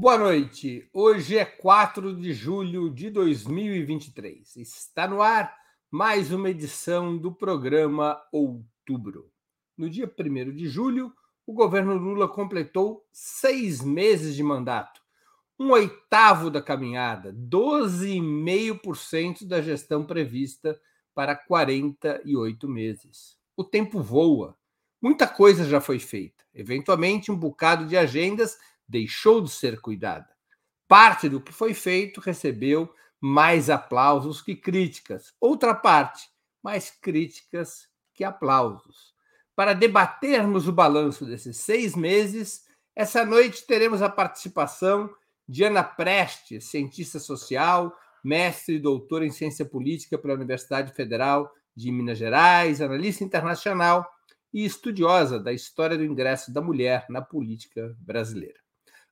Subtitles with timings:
[0.00, 0.88] Boa noite.
[0.94, 4.56] Hoje é 4 de julho de 2023.
[4.56, 5.54] Está no ar
[5.90, 9.30] mais uma edição do programa Outubro.
[9.76, 11.12] No dia 1 de julho,
[11.46, 15.02] o governo Lula completou seis meses de mandato,
[15.58, 20.80] um oitavo da caminhada, 12,5% da gestão prevista
[21.14, 23.36] para 48 meses.
[23.54, 24.56] O tempo voa.
[24.98, 26.42] Muita coisa já foi feita.
[26.54, 28.56] Eventualmente, um bocado de agendas
[28.90, 30.28] deixou de ser cuidada.
[30.88, 35.32] Parte do que foi feito recebeu mais aplausos que críticas.
[35.40, 36.28] Outra parte,
[36.62, 39.14] mais críticas que aplausos.
[39.54, 42.64] Para debatermos o balanço desses seis meses,
[42.96, 45.08] essa noite teremos a participação
[45.48, 47.94] de Ana Prestes, cientista social,
[48.24, 54.08] mestre e doutora em ciência política pela Universidade Federal de Minas Gerais, analista internacional
[54.52, 58.58] e estudiosa da história do ingresso da mulher na política brasileira.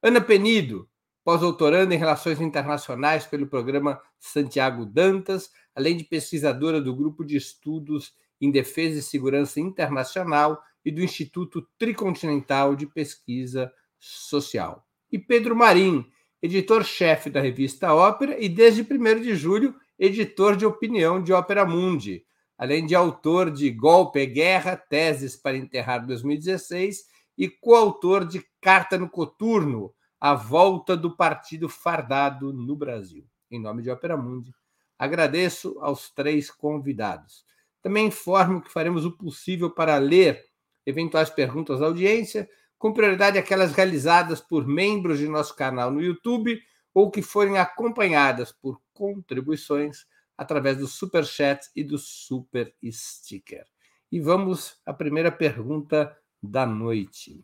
[0.01, 0.89] Ana Penido,
[1.25, 8.15] pós-doutoranda em Relações Internacionais pelo programa Santiago Dantas, além de pesquisadora do Grupo de Estudos
[8.41, 14.87] em Defesa e Segurança Internacional e do Instituto Tricontinental de Pesquisa Social.
[15.11, 16.07] E Pedro Marim,
[16.41, 22.25] editor-chefe da revista Ópera e, desde 1 de julho, editor de opinião de Ópera Mundi,
[22.57, 27.05] além de autor de Golpe e Guerra, Teses para Enterrar 2016
[27.37, 33.27] e coautor de Carta no Coturno, A Volta do Partido Fardado no Brasil.
[33.51, 34.55] Em nome de Opera Mundi,
[34.99, 37.47] agradeço aos três convidados.
[37.81, 40.45] Também informo que faremos o possível para ler
[40.85, 46.61] eventuais perguntas da audiência, com prioridade aquelas realizadas por membros de nosso canal no YouTube
[46.93, 50.05] ou que forem acompanhadas por contribuições
[50.37, 53.65] através do Super Chat e do Super Sticker.
[54.13, 57.43] E vamos à primeira pergunta da noite.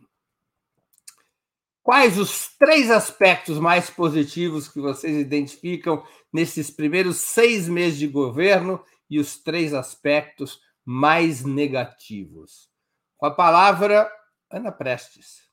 [1.84, 6.03] Quais os três aspectos mais positivos que vocês identificam
[6.33, 12.71] nesses primeiros seis meses de governo e os três aspectos mais negativos?
[13.19, 14.11] Com a palavra,
[14.50, 15.47] Ana Prestes.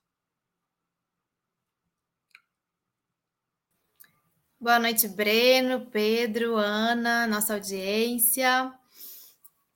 [4.58, 8.74] Boa noite, Breno, Pedro, Ana, nossa audiência.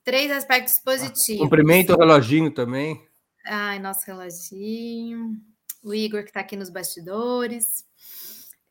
[0.06, 1.42] Três aspectos positivos.
[1.42, 3.06] Cumprimento o reloginho também.
[3.46, 5.36] Ai, nosso reloginho.
[5.86, 7.86] O Igor, que está aqui nos bastidores.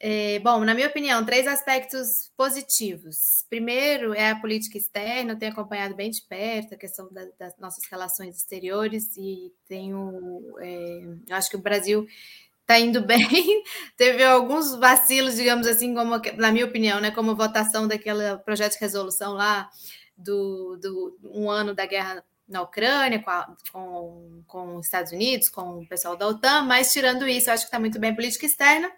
[0.01, 3.47] É, bom, na minha opinião, três aspectos positivos.
[3.49, 7.57] Primeiro é a política externa, eu tenho acompanhado bem de perto a questão da, das
[7.57, 10.43] nossas relações exteriores e tenho.
[10.59, 12.05] É, eu acho que o Brasil
[12.63, 13.63] está indo bem.
[13.97, 18.81] Teve alguns vacilos, digamos assim, como na minha opinião, né, como votação daquele projeto de
[18.81, 19.71] resolução lá
[20.17, 25.49] do, do um ano da guerra na Ucrânia, com, a, com, com, os Estados Unidos,
[25.49, 28.91] com o pessoal da OTAN, mas tirando isso, acho que está muito bem política externa.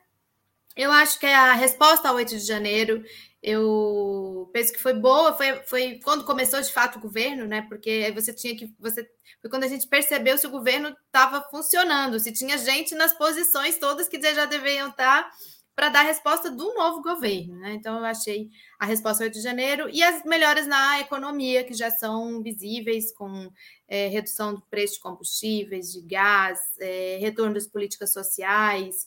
[0.77, 3.03] Eu acho que a resposta ao 8 de janeiro,
[3.43, 7.63] eu penso que foi boa, foi, foi quando começou de fato o governo, né?
[7.63, 8.75] Porque você tinha que.
[8.79, 9.09] Você,
[9.41, 13.79] foi quando a gente percebeu se o governo estava funcionando, se tinha gente nas posições
[13.79, 15.31] todas que já deveriam estar tá
[15.77, 17.55] para dar a resposta do novo governo.
[17.57, 17.75] Né?
[17.75, 18.49] Então, eu achei
[18.79, 23.53] a resposta 8 de janeiro e as melhoras na economia, que já são visíveis, com
[23.87, 29.07] é, redução do preço de combustíveis, de gás, é, retorno das políticas sociais.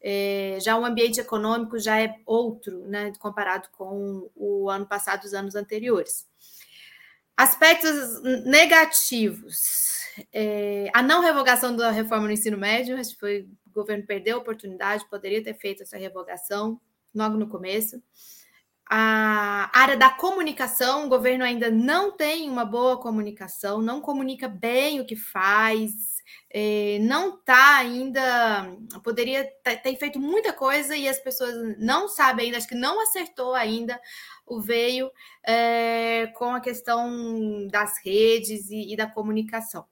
[0.00, 5.34] É, já o ambiente econômico já é outro, né, comparado com o ano passado, os
[5.34, 6.26] anos anteriores.
[7.36, 9.54] Aspectos negativos.
[10.32, 13.46] É, a não revogação da reforma no ensino médio, acho que foi
[13.76, 16.80] governo perdeu a oportunidade, poderia ter feito essa revogação
[17.14, 18.02] logo no começo.
[18.88, 25.00] A área da comunicação, o governo ainda não tem uma boa comunicação, não comunica bem
[25.00, 26.16] o que faz,
[26.50, 28.76] é, não está ainda.
[29.02, 29.44] Poderia
[29.82, 34.00] ter feito muita coisa e as pessoas não sabem ainda, acho que não acertou ainda
[34.46, 35.10] o veio
[35.44, 39.84] é, com a questão das redes e, e da comunicação.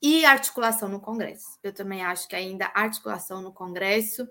[0.00, 1.58] E articulação no Congresso.
[1.62, 4.28] Eu também acho que ainda articulação no Congresso.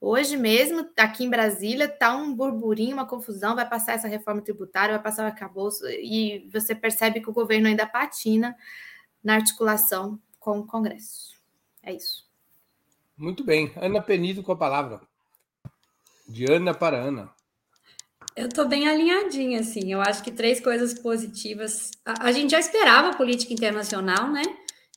[0.00, 3.54] Hoje mesmo, aqui em Brasília, está um burburinho, uma confusão.
[3.54, 7.68] Vai passar essa reforma tributária, vai passar o arcabouço, e você percebe que o governo
[7.68, 8.56] ainda patina
[9.22, 11.38] na articulação com o Congresso.
[11.82, 12.28] É isso.
[13.16, 13.72] Muito bem.
[13.76, 15.00] Ana Penido com a palavra.
[16.26, 17.30] De Ana para Ana.
[18.34, 19.92] Eu estou bem alinhadinha, assim.
[19.92, 21.90] Eu acho que três coisas positivas.
[22.04, 24.42] A, a gente já esperava política internacional, né?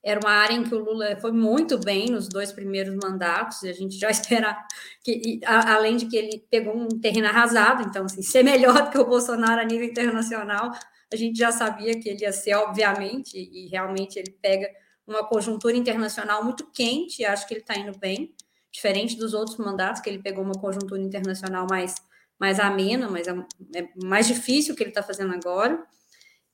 [0.03, 3.69] Era uma área em que o Lula foi muito bem nos dois primeiros mandatos, e
[3.69, 4.57] a gente já espera
[5.01, 8.91] que, a, além de que ele pegou um terreno arrasado, então, assim, ser melhor do
[8.91, 10.71] que o Bolsonaro a nível internacional,
[11.11, 14.67] a gente já sabia que ele ia ser, obviamente, e realmente ele pega
[15.07, 18.33] uma conjuntura internacional muito quente, acho que ele está indo bem.
[18.71, 21.93] diferente dos outros mandatos, que ele pegou uma conjuntura internacional mais,
[22.39, 23.31] mais amena, mas é,
[23.75, 25.85] é mais difícil o que ele está fazendo agora.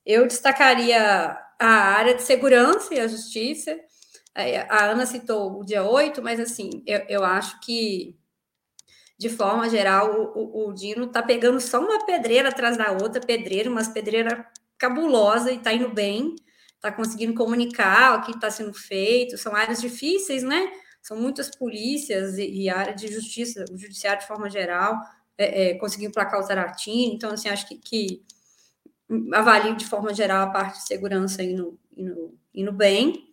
[0.06, 3.78] Eu destacaria a área de segurança e a justiça.
[4.34, 8.18] É, a Ana citou o dia 8, mas assim, eu, eu acho que,
[9.18, 13.20] de forma geral, o, o, o Dino está pegando só uma pedreira atrás da outra,
[13.20, 14.40] pedreira, umas pedreiras
[14.78, 16.36] cabulosa e está indo bem,
[16.76, 19.38] está conseguindo comunicar o que está sendo feito.
[19.38, 20.72] São áreas difíceis, né?
[21.02, 24.98] São muitas polícias e, e área de justiça, o judiciário de forma geral,
[25.38, 27.14] é, é, conseguiu placar o Taratini.
[27.14, 28.24] Então, assim, acho que, que
[29.34, 33.30] avalio de forma geral a parte de segurança indo, indo, indo bem.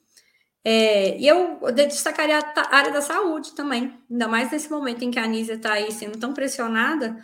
[0.64, 5.18] É, e eu destacaria a área da saúde também, ainda mais nesse momento em que
[5.18, 7.16] a Anísia está aí sendo tão pressionada.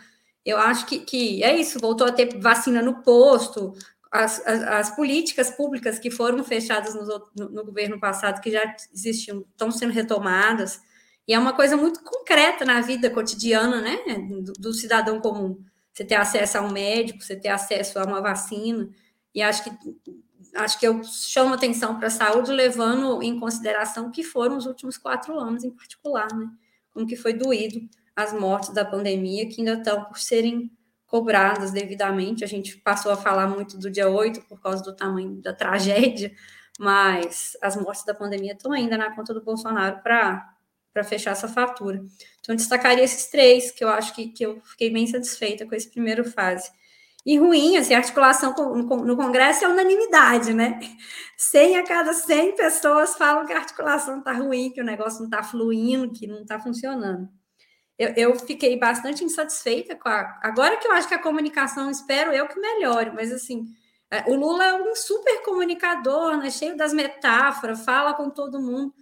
[0.45, 3.73] Eu acho que, que é isso, voltou a ter vacina no posto,
[4.13, 7.05] as, as, as, políticas públicas que foram fechadas no,
[7.35, 10.79] no, no, governo passado, que já existiam, estão sendo retomadas,
[11.27, 13.97] e é uma coisa muito concreta na vida cotidiana, né,
[14.41, 15.63] do, do, cidadão comum.
[15.93, 18.89] Você ter acesso a um médico, você ter acesso a uma vacina,
[19.33, 19.71] e acho que
[20.55, 24.97] acho que eu chamo atenção para a saúde, levando em consideração que foram os últimos
[24.97, 26.47] quatro anos, em particular, né,
[26.91, 27.81] como que foi doído
[28.15, 30.71] as mortes da pandemia, que ainda estão por serem
[31.07, 32.43] cobradas devidamente.
[32.43, 36.31] A gente passou a falar muito do dia 8 por causa do tamanho da tragédia,
[36.79, 40.52] mas as mortes da pandemia estão ainda na conta do Bolsonaro para
[41.01, 41.97] fechar essa fatura.
[42.41, 45.73] Então, eu destacaria esses três, que eu acho que, que eu fiquei bem satisfeita com
[45.73, 46.69] esse primeiro fase.
[47.25, 50.77] E ruim, assim, a articulação no Congresso é unanimidade, né?
[51.37, 55.27] 100 a cada 100 pessoas falam que a articulação está ruim, que o negócio não
[55.27, 57.29] está fluindo, que não está funcionando
[57.97, 60.39] eu, eu, fiquei bastante insatisfeita com a.
[60.41, 63.65] Agora que eu acho que a comunicação, espero eu que melhore, mas assim,
[64.11, 68.93] é, o Lula é um super comunicador, né, cheio das metáforas, fala com todo mundo.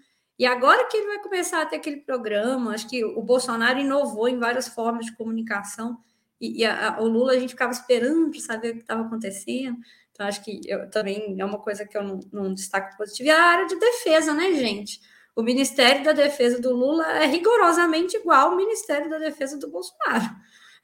[0.42, 4.28] E agora que ele vai começar a ter aquele programa, acho que o Bolsonaro inovou
[4.28, 6.00] em várias formas de comunicação,
[6.40, 9.04] e, e a, a, o Lula a gente ficava esperando para saber o que estava
[9.04, 9.78] acontecendo.
[10.12, 13.30] Então, acho que eu, também é uma coisa que eu não, não destaco positivo.
[13.30, 15.00] E a área de defesa, né, gente?
[15.36, 20.36] o Ministério da Defesa do Lula é rigorosamente igual ao Ministério da Defesa do Bolsonaro.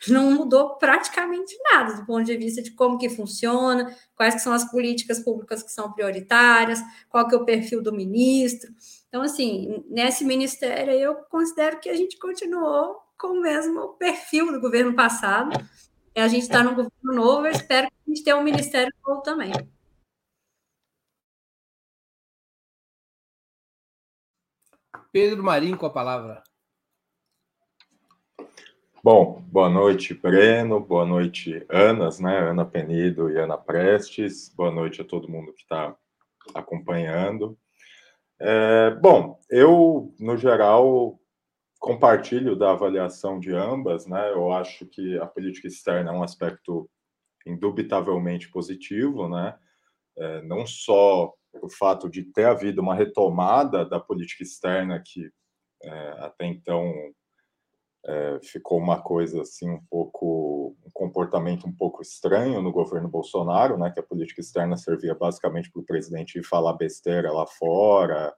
[0.08, 4.70] Não mudou praticamente nada do ponto de vista de como que funciona, quais são as
[4.70, 8.72] políticas públicas que são prioritárias, qual que é o perfil do ministro.
[9.18, 14.62] Então, assim, nesse ministério eu considero que a gente continuou com o mesmo perfil do
[14.62, 15.58] governo passado.
[16.16, 19.24] A gente está no governo novo, eu espero que a gente tenha um ministério novo
[19.24, 19.52] também.
[25.12, 26.44] Pedro Marinho com a palavra.
[29.04, 32.38] Bom, boa noite, Breno, boa noite, Anas, né?
[32.38, 35.98] Ana Penido e Ana Prestes, boa noite a todo mundo que está
[36.54, 37.58] acompanhando.
[38.40, 41.20] É, bom, eu, no geral,
[41.80, 44.32] compartilho da avaliação de ambas, né?
[44.32, 46.90] Eu acho que a política externa é um aspecto
[47.46, 49.58] indubitavelmente positivo, né?
[50.18, 55.32] É, não só o fato de ter havido uma retomada da política externa que
[55.84, 56.94] é, até então
[58.08, 63.78] é, ficou uma coisa assim um pouco um comportamento um pouco estranho no governo Bolsonaro,
[63.78, 68.34] né, que a política externa servia basicamente para o presidente falar besteira lá fora,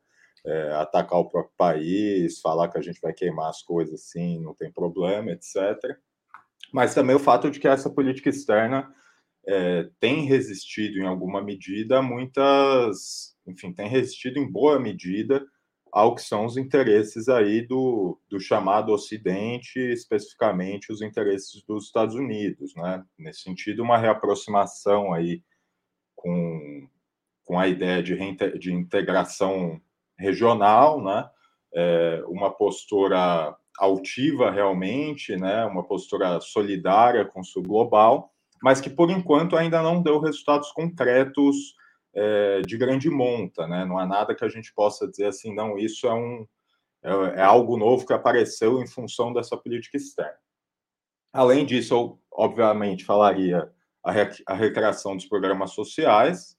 [0.45, 4.55] é, atacar o próprio país, falar que a gente vai queimar as coisas assim, não
[4.55, 5.55] tem problema, etc.
[6.73, 8.91] Mas também o fato de que essa política externa
[9.47, 15.45] é, tem resistido em alguma medida muitas, enfim, tem resistido em boa medida
[15.91, 22.15] ao que são os interesses aí do, do chamado Ocidente, especificamente os interesses dos Estados
[22.15, 23.03] Unidos, né?
[23.17, 25.43] Nesse sentido, uma reaproximação aí
[26.15, 26.87] com,
[27.45, 28.15] com a ideia de,
[28.57, 29.81] de integração
[30.17, 31.29] regional, né?
[31.73, 35.65] É, uma postura altiva realmente, né?
[35.65, 40.71] Uma postura solidária com o sul global, mas que por enquanto ainda não deu resultados
[40.71, 41.75] concretos
[42.13, 43.85] é, de grande monta, né?
[43.85, 46.47] Não há nada que a gente possa dizer assim, não, isso é um
[47.03, 50.37] é, é algo novo que apareceu em função dessa política externa.
[51.31, 53.71] Além disso, eu obviamente falaria
[54.03, 56.57] a, re, a recreação dos programas sociais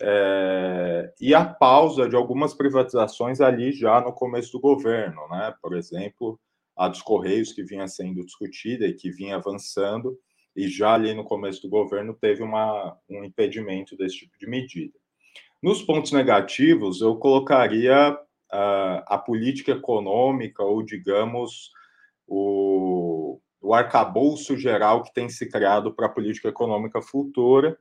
[0.00, 5.54] é, e a pausa de algumas privatizações ali já no começo do governo, né?
[5.60, 6.40] Por exemplo,
[6.76, 10.18] a dos Correios que vinha sendo discutida e que vinha avançando,
[10.58, 14.98] e já ali no começo do governo teve uma, um impedimento desse tipo de medida.
[15.62, 21.70] Nos pontos negativos, eu colocaria uh, a política econômica, ou digamos,
[22.26, 27.78] o, o arcabouço geral que tem se criado para a política econômica futura,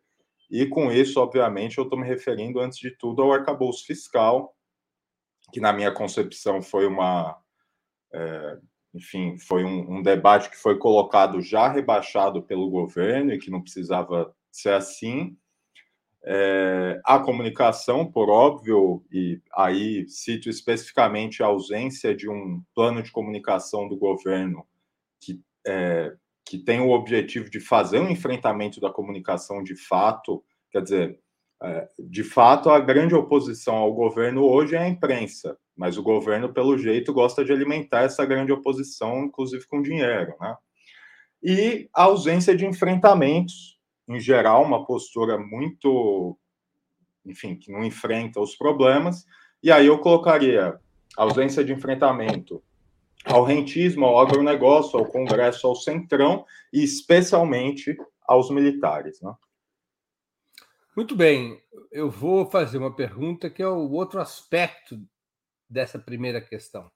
[0.48, 4.56] e com isso, obviamente, eu estou me referindo, antes de tudo, ao arcabouço fiscal,
[5.52, 7.36] que, na minha concepção, foi uma,
[8.14, 8.58] é,
[8.94, 13.62] enfim, foi um, um, debate que foi colocado já rebaixado pelo governo e que não
[13.62, 15.38] precisava ser assim.
[16.24, 23.12] É, a comunicação, por óbvio, e aí cito especificamente a ausência de um plano de
[23.12, 24.68] comunicação do governo
[25.22, 26.14] que, é,
[26.44, 31.20] que tem o objetivo de fazer um enfrentamento da comunicação de fato, quer dizer,
[31.98, 36.78] de fato, a grande oposição ao governo hoje é a imprensa, mas o governo, pelo
[36.78, 40.56] jeito, gosta de alimentar essa grande oposição, inclusive com dinheiro, né?
[41.42, 46.38] E a ausência de enfrentamentos, em geral, uma postura muito,
[47.26, 49.26] enfim, que não enfrenta os problemas.
[49.62, 50.80] E aí eu colocaria
[51.16, 52.64] ausência de enfrentamento
[53.26, 57.96] ao rentismo, ao agronegócio, ao Congresso, ao Centrão e especialmente
[58.28, 59.34] aos militares, né?
[60.98, 61.62] Muito bem,
[61.92, 65.00] eu vou fazer uma pergunta que é o outro aspecto
[65.70, 66.90] dessa primeira questão.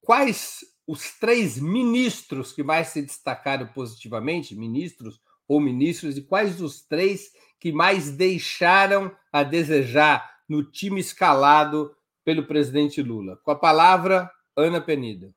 [0.00, 6.82] Quais os três ministros que mais se destacaram positivamente, ministros ou ministros, e quais os
[6.82, 7.30] três
[7.60, 11.94] que mais deixaram a desejar no time escalado
[12.24, 13.36] pelo presidente Lula?
[13.44, 15.32] Com a palavra, Ana Penido.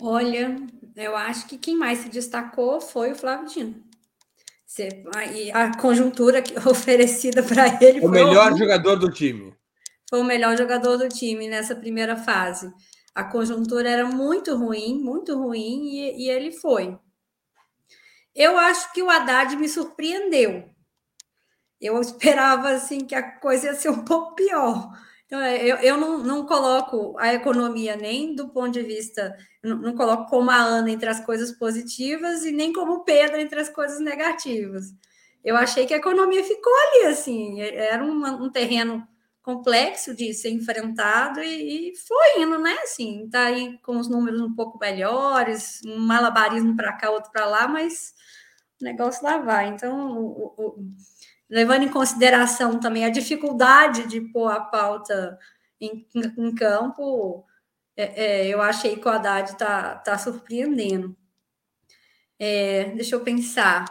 [0.00, 0.56] Olha,
[0.96, 3.89] eu acho que quem mais se destacou foi o Flávio Dino.
[5.52, 8.00] A conjuntura oferecida para ele.
[8.00, 9.52] O melhor jogador do time.
[10.08, 12.72] Foi o melhor jogador do time nessa primeira fase.
[13.12, 16.96] A conjuntura era muito ruim, muito ruim, e, e ele foi.
[18.34, 20.70] Eu acho que o Haddad me surpreendeu.
[21.80, 24.92] Eu esperava assim que a coisa ia ser um pouco pior.
[25.30, 29.76] Então, é, eu, eu não, não coloco a economia nem do ponto de vista, não,
[29.76, 33.60] não, coloco como a Ana entre as coisas positivas e nem como o Pedro entre
[33.60, 34.86] as coisas negativas.
[35.44, 39.06] Eu achei que a economia ficou ali, assim, é, era um, um terreno
[39.40, 42.76] complexo de ser enfrentado e, e, foi indo, né?
[42.82, 47.46] Assim, tá aí com os números um pouco melhores, um malabarismo para cá, outro para
[47.46, 48.14] lá, mas
[48.80, 49.68] o negócio lá vai.
[49.68, 50.84] Então, o, o,
[51.50, 55.36] levando em consideração também a dificuldade de pôr a pauta
[55.80, 57.44] em, em campo,
[57.96, 61.16] é, é, eu achei que o Haddad está tá surpreendendo.
[62.38, 63.84] É, deixa eu pensar,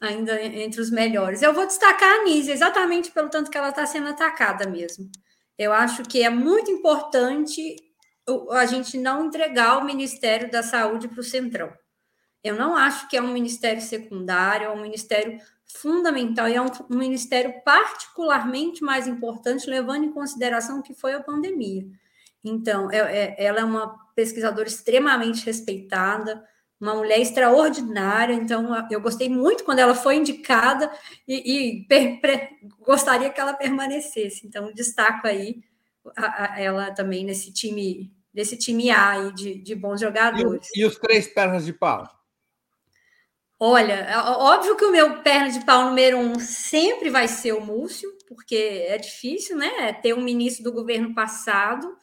[0.00, 1.42] ainda entre os melhores.
[1.42, 5.10] Eu vou destacar a Anísia, exatamente pelo tanto que ela está sendo atacada mesmo.
[5.58, 7.76] Eu acho que é muito importante
[8.52, 11.72] a gente não entregar o Ministério da Saúde para o Centrão.
[12.42, 15.38] Eu não acho que é um ministério secundário, é um ministério
[15.76, 21.12] fundamental e é um, um ministério particularmente mais importante, levando em consideração o que foi
[21.12, 21.86] a pandemia.
[22.44, 26.42] Então, é, é, ela é uma pesquisadora extremamente respeitada,
[26.80, 28.32] uma mulher extraordinária.
[28.34, 30.90] Então, eu gostei muito quando ela foi indicada
[31.28, 32.50] e, e per, per,
[32.80, 34.46] gostaria que ela permanecesse.
[34.46, 35.62] Então, destaco aí
[36.16, 40.68] a, a, ela também nesse time, nesse time A de, de bons jogadores.
[40.74, 42.08] E, e os três pernas de pau?
[43.62, 47.60] Olha, é óbvio que o meu perna de pau número um sempre vai ser o
[47.60, 49.90] Múcio, porque é difícil, né?
[49.90, 51.94] É ter um ministro do governo passado.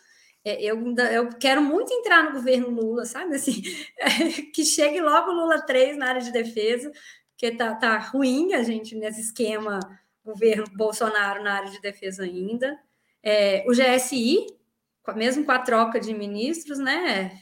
[0.46, 0.78] É, eu,
[1.12, 3.36] eu quero muito entrar no governo Lula, sabe?
[3.36, 3.64] Assim,
[4.54, 6.92] que chegue logo o Lula 3 na área de defesa,
[7.32, 9.80] porque tá, tá ruim a gente nesse esquema
[10.24, 12.80] governo Bolsonaro na área de defesa ainda.
[13.24, 14.46] É, o GSI,
[15.16, 17.42] mesmo com a troca de ministros, né?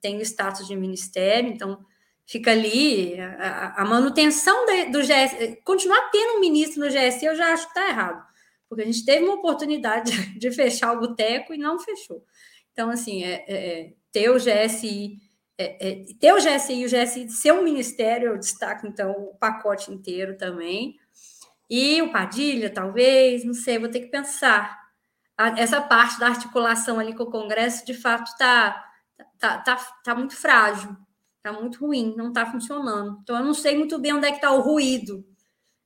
[0.00, 1.84] Tem o status de ministério, então
[2.26, 7.36] fica ali a, a manutenção de, do GS, continuar tendo um ministro no GSI, eu
[7.36, 8.24] já acho que está errado,
[8.68, 12.24] porque a gente teve uma oportunidade de, fechar o boteco e não fechou.
[12.72, 15.18] Então, assim, é, é, é ter o GSI,
[15.58, 19.34] é, é, ter o GSI e o GSI ser um ministério, eu destaco, então, o
[19.34, 20.96] pacote inteiro também.
[21.68, 24.78] E o Padilha, talvez, não sei, vou ter que pensar.
[25.56, 28.92] essa parte da articulação ali com o Congresso, de fato, está
[29.38, 30.96] tá, tá, tá muito frágil.
[31.44, 33.18] Está muito ruim, não está funcionando.
[33.20, 35.26] Então, eu não sei muito bem onde é que está o ruído.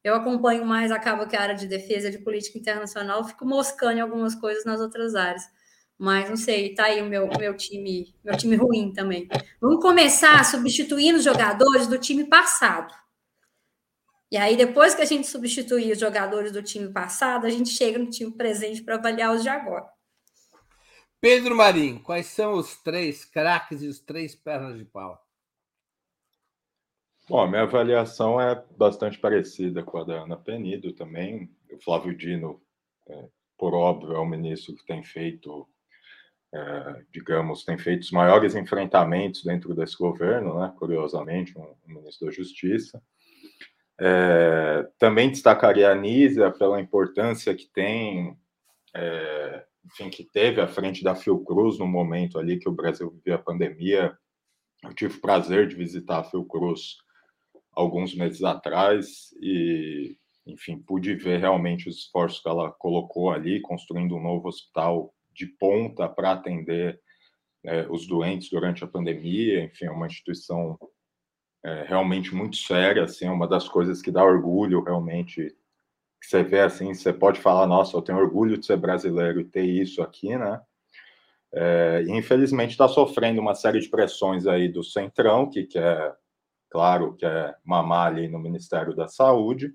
[0.05, 4.03] Eu acompanho mais, acaba que a área de defesa, de política internacional, fico moscando em
[4.03, 5.43] algumas coisas nas outras áreas.
[5.99, 9.27] Mas não sei, tá aí o meu, meu time, meu time ruim também.
[9.59, 12.95] Vamos começar substituindo os jogadores do time passado.
[14.31, 17.99] E aí, depois que a gente substituir os jogadores do time passado, a gente chega
[17.99, 19.89] no time presente para avaliar os de agora.
[21.19, 25.26] Pedro Marim, quais são os três craques e os três pernas de pau?
[27.29, 31.51] Bom, minha avaliação é bastante parecida com a da Ana Penido também.
[31.73, 32.63] O Flávio Dino,
[33.09, 33.25] é,
[33.59, 35.69] por óbvio, é um ministro que tem feito,
[36.55, 40.73] é, digamos, tem feito os maiores enfrentamentos dentro desse governo, né?
[40.79, 43.03] curiosamente, um, um ministro da Justiça.
[43.99, 48.39] É, também destacaria a Nízia pela importância que tem
[48.95, 53.35] é, enfim, que teve à frente da Fiocruz no momento ali que o Brasil vivia
[53.35, 54.17] a pandemia.
[54.85, 56.99] Eu tive o prazer de visitar a Fiocruz
[57.77, 60.17] alguns meses atrás e,
[60.47, 65.47] enfim, pude ver realmente os esforços que ela colocou ali, construindo um novo hospital de
[65.47, 66.99] ponta para atender
[67.65, 69.65] é, os doentes durante a pandemia.
[69.65, 70.79] Enfim, é uma instituição
[71.63, 75.55] é, realmente muito séria, assim, é uma das coisas que dá orgulho realmente
[76.19, 79.45] que você vê assim, você pode falar, nossa, eu tenho orgulho de ser brasileiro e
[79.45, 80.61] ter isso aqui, né?
[81.53, 86.15] É, infelizmente está sofrendo uma série de pressões aí do Centrão, que quer,
[86.77, 89.73] claro, quer mamar ali no Ministério da Saúde,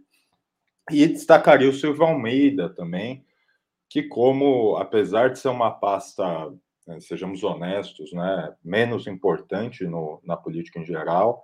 [0.92, 3.26] e destacaria o Silvio Almeida também,
[3.90, 6.24] que como, apesar de ser uma pasta,
[6.86, 11.44] né, sejamos honestos, né, menos importante no, na política em geral,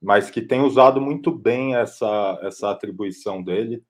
[0.00, 3.84] mas que tem usado muito bem essa, essa atribuição dele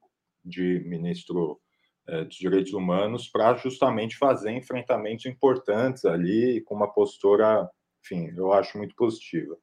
[0.44, 1.60] de ministro
[2.08, 7.70] é, dos Direitos Humanos para justamente fazer enfrentamentos importantes ali com uma postura,
[8.04, 9.56] enfim, eu acho muito positiva.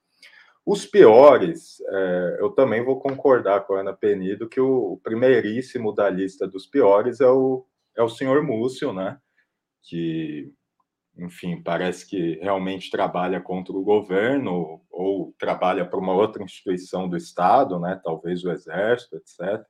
[0.65, 6.09] Os piores, é, eu também vou concordar com a Ana Penido que o, primeiríssimo da
[6.09, 7.65] lista dos piores é o,
[7.97, 9.17] é o senhor Múcio, né?
[9.81, 10.49] Que,
[11.17, 17.17] enfim, parece que realmente trabalha contra o governo ou trabalha para uma outra instituição do
[17.17, 17.99] Estado, né?
[18.01, 19.65] Talvez o Exército, etc.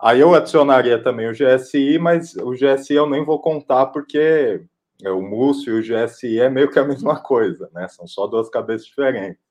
[0.00, 4.64] Aí eu adicionaria também o GSI, mas o GSI eu nem vou contar porque
[5.02, 7.88] é, o Múcio e o GSI é meio que a mesma coisa, né?
[7.88, 9.49] São só duas cabeças diferentes.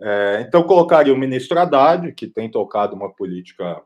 [0.00, 3.82] É, então, colocaria o ministro Haddad, que tem tocado uma política,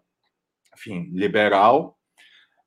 [0.75, 1.99] enfim, liberal,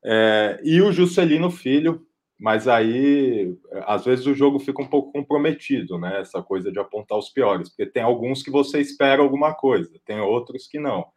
[0.03, 2.05] é, e o Juscelino Filho,
[2.39, 6.21] mas aí, às vezes, o jogo fica um pouco comprometido, né?
[6.21, 10.19] Essa coisa de apontar os piores, porque tem alguns que você espera alguma coisa, tem
[10.19, 11.07] outros que não.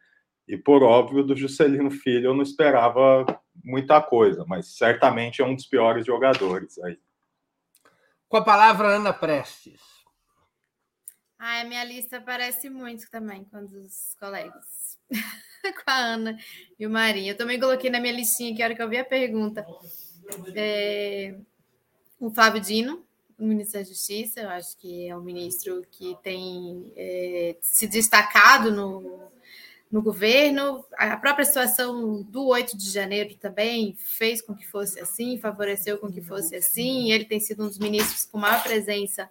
[0.49, 3.25] E por óbvio, do Juscelino Filho eu não esperava
[3.63, 6.99] muita coisa, mas certamente é um dos piores jogadores aí.
[8.29, 10.00] Com a palavra, Ana Prestes.
[11.43, 14.99] Ah, a minha lista parece muito também com os colegas.
[15.11, 16.39] com a Ana
[16.79, 17.31] e o Marinho.
[17.33, 19.67] Eu também coloquei na minha listinha que a hora que eu vi a pergunta.
[20.55, 21.35] É...
[22.21, 23.07] O Flávio Dino,
[23.39, 28.71] o ministro da Justiça, eu acho que é um ministro que tem é, se destacado
[28.71, 29.31] no,
[29.91, 30.85] no governo.
[30.93, 36.13] A própria situação do 8 de janeiro também fez com que fosse assim, favoreceu com
[36.13, 37.11] que fosse assim.
[37.11, 39.27] Ele tem sido um dos ministros com maior presença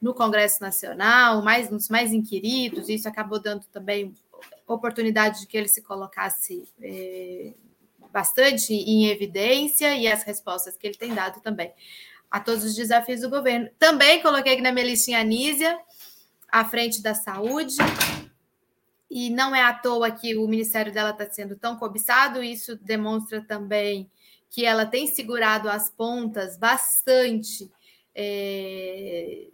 [0.00, 2.88] no Congresso Nacional, mais dos mais inquiridos.
[2.88, 4.14] Isso acabou dando também
[4.66, 7.54] oportunidade de que ele se colocasse é,
[8.12, 11.72] bastante em evidência e as respostas que ele tem dado também
[12.30, 13.68] a todos os desafios do governo.
[13.78, 15.78] Também coloquei aqui na minha listinha a Nízia,
[16.50, 17.76] à frente da saúde,
[19.10, 23.42] e não é à toa que o ministério dela está sendo tão cobiçado, isso demonstra
[23.42, 24.10] também
[24.50, 27.70] que ela tem segurado as pontas bastante.
[28.14, 29.48] É...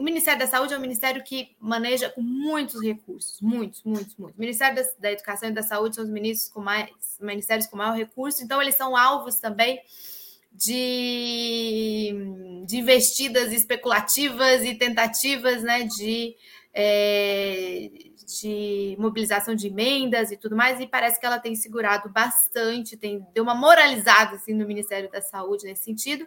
[0.00, 4.38] O Ministério da Saúde é um ministério que maneja com muitos recursos, muitos, muitos, muitos.
[4.38, 6.88] O Ministério da, da Educação e da Saúde são os ministros com mais,
[7.20, 9.78] ministérios com maior recurso, então eles são alvos também
[10.50, 12.14] de,
[12.66, 16.34] de investidas especulativas e tentativas né, de
[16.72, 17.90] é,
[18.40, 23.26] de mobilização de emendas e tudo mais, e parece que ela tem segurado bastante, tem
[23.34, 26.26] deu uma moralizada assim no Ministério da Saúde nesse sentido,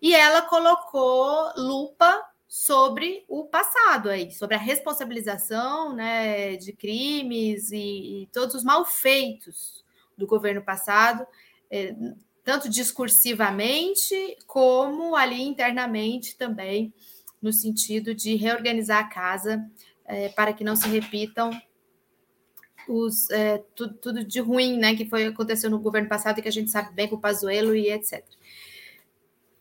[0.00, 7.78] e ela colocou lupa sobre o passado aí, sobre a responsabilização né, de crimes e,
[8.24, 9.82] e todos os malfeitos
[10.18, 11.26] do governo passado,
[11.70, 11.96] é,
[12.44, 16.92] tanto discursivamente como ali internamente também,
[17.40, 19.66] no sentido de reorganizar a casa
[20.04, 21.58] é, para que não se repitam
[22.86, 26.48] os, é, tudo, tudo, de ruim né, que foi aconteceu no governo passado e que
[26.48, 28.22] a gente sabe bem com o Pazuello e etc.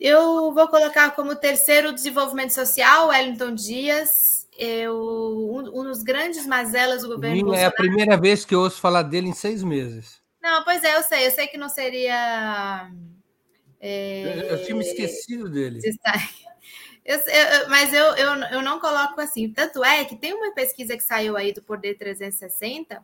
[0.02, 4.48] Eu vou colocar como terceiro desenvolvimento social, Wellington Dias.
[4.58, 7.36] Eu, um, um dos grandes mazelas do governo.
[7.36, 7.66] Minha Bolsonaro.
[7.66, 10.20] é a primeira vez que eu ouço falar dele em seis meses.
[10.42, 12.92] Não, pois é, eu sei, eu sei que não seria.
[13.80, 15.80] É, eu, eu, tinha me esquecido dele.
[17.04, 19.52] Eu, eu, mas eu, eu, eu não coloco assim.
[19.52, 23.04] Tanto é que tem uma pesquisa que saiu aí do Poder 360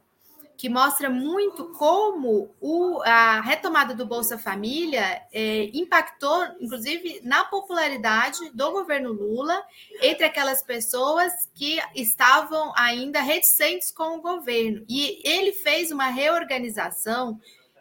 [0.57, 8.49] que mostra muito como o, a retomada do Bolsa Família é, impactou, inclusive, na popularidade
[8.53, 9.63] do governo Lula
[10.01, 14.83] entre aquelas pessoas que estavam ainda reticentes com o governo.
[14.89, 17.39] E ele fez uma reorganização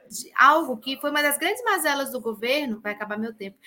[0.09, 3.59] de algo que foi uma das grandes mazelas do governo, vai acabar meu tempo,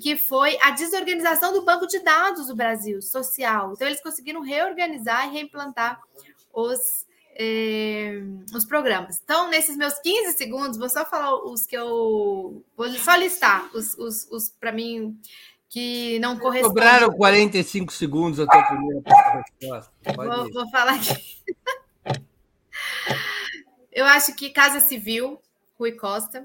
[0.00, 3.72] que foi a desorganização do banco de dados do Brasil, social.
[3.72, 6.00] Então, eles conseguiram reorganizar e reimplantar
[6.52, 7.07] os
[7.40, 8.20] é,
[8.52, 9.20] os programas.
[9.22, 12.64] Então, nesses meus 15 segundos, vou só falar os que eu.
[12.76, 15.16] Vou só listar os, os, os para mim,
[15.68, 16.82] que não correspondem.
[16.82, 19.92] Sobraram 45 segundos até a primeira resposta.
[20.16, 21.36] Vou, vou, falar aqui.
[23.92, 25.40] eu acho que Casa Civil,
[25.78, 26.44] Rui Costa.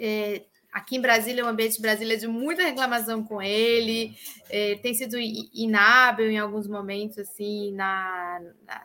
[0.00, 4.16] É, Aqui em Brasília, o ambiente de Brasília é de muita reclamação com ele,
[4.48, 8.40] é, tem sido inábil em alguns momentos, assim, na,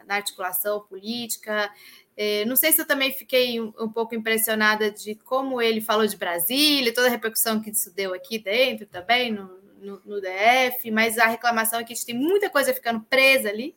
[0.06, 1.72] na articulação política.
[2.18, 6.06] É, não sei se eu também fiquei um, um, pouco impressionada de como ele falou
[6.06, 10.92] de Brasília, toda a repercussão que isso deu aqui dentro também, no, no, no DF,
[10.92, 13.74] mas a reclamação é que a gente tem muita coisa ficando presa ali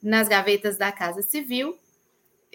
[0.00, 1.76] nas gavetas da Casa Civil.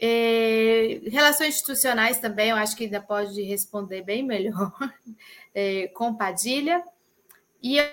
[0.02, 4.72] É, relações institucionais também, eu acho que ainda pode responder bem melhor
[5.54, 6.82] é, com Padilha.
[7.62, 7.86] E eu,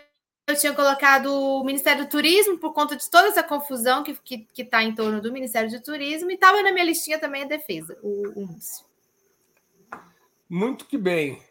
[0.46, 4.22] eu, tinha colocado o Ministério do Turismo por conta de toda essa confusão que está
[4.22, 7.42] que, que tá em torno do Ministério do Turismo, e estava na minha listinha também
[7.42, 8.86] a defesa, o, Múcio.
[10.48, 11.42] Muito que bem.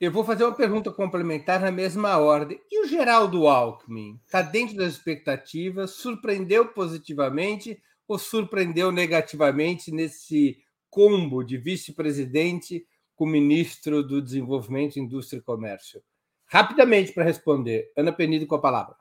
[0.00, 2.60] Eu vou fazer uma pergunta complementar na mesma ordem.
[2.70, 4.20] E o Geraldo Alckmin?
[4.24, 5.92] Está dentro das expectativas?
[5.92, 7.82] Surpreendeu positivamente?
[8.06, 12.86] Ou surpreendeu negativamente nesse combo de vice-presidente
[13.16, 16.02] com ministro do Desenvolvimento, Indústria e Comércio?
[16.46, 17.92] Rapidamente para responder.
[17.96, 18.96] Ana Penido com a palavra.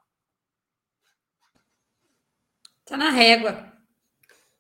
[2.80, 3.54] Está na régua.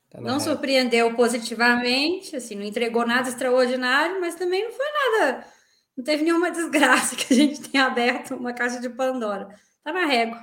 [0.10, 0.39] Tá na não régua.
[0.39, 5.47] surpreendeu positivamente, assim, não entregou nada extraordinário, mas também não foi nada.
[5.95, 9.47] Não teve nenhuma desgraça que a gente tenha aberto uma caixa de Pandora.
[9.77, 10.41] Está na régua.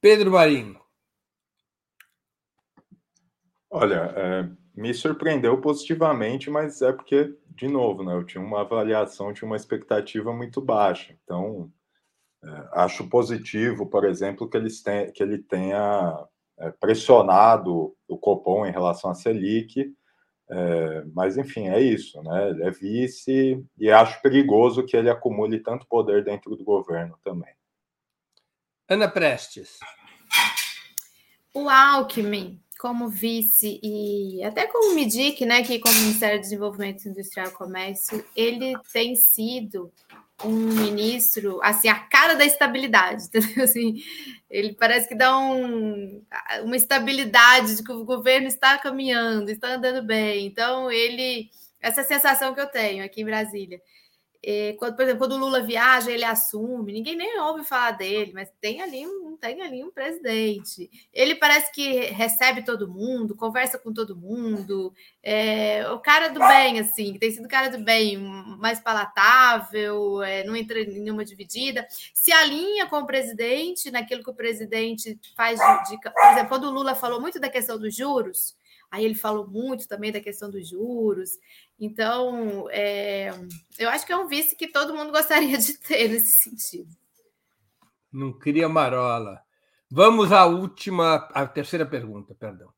[0.00, 0.83] Pedro Marinho.
[3.76, 9.34] Olha, é, me surpreendeu positivamente, mas é porque, de novo, né, eu tinha uma avaliação,
[9.34, 11.12] tinha uma expectativa muito baixa.
[11.24, 11.72] Então,
[12.44, 16.24] é, acho positivo, por exemplo, que, eles ten, que ele tenha
[16.56, 19.92] é, pressionado o Copom em relação à Selic,
[20.48, 22.50] é, mas, enfim, é isso, né?
[22.50, 27.52] Ele é vice e acho perigoso que ele acumule tanto poder dentro do governo também.
[28.88, 29.80] Ana Prestes.
[31.52, 37.48] O Alckmin como vice e até como MIDIC, né, que como Ministério do Desenvolvimento Industrial
[37.48, 39.90] e Comércio, ele tem sido
[40.44, 43.64] um ministro, assim, a cara da estabilidade, entendeu?
[43.64, 43.94] Assim,
[44.50, 46.22] ele parece que dá um,
[46.62, 50.44] uma estabilidade de que o governo está caminhando, está andando bem.
[50.44, 51.48] Então, ele,
[51.80, 53.80] essa é sensação que eu tenho aqui em Brasília.
[54.44, 58.32] É, quando, por exemplo, quando o Lula viaja, ele assume, ninguém nem ouve falar dele,
[58.34, 60.90] mas tem ali um, tem ali um presidente.
[61.12, 64.90] Ele parece que recebe todo mundo, conversa com todo mundo.
[65.22, 70.44] É, o cara do bem, assim, tem sido o cara do bem, mais palatável, é,
[70.44, 71.86] não entra em nenhuma dividida.
[72.14, 76.00] Se alinha com o presidente naquilo que o presidente faz de, de.
[76.00, 78.56] Por exemplo, quando o Lula falou muito da questão dos juros
[78.90, 81.36] Aí ele falou muito também da questão dos juros.
[81.80, 83.28] Então, é,
[83.76, 86.96] eu acho que é um vice que todo mundo gostaria de ter nesse sentido.
[88.14, 89.42] Não cria marola.
[89.90, 92.72] Vamos à última, à terceira pergunta, perdão.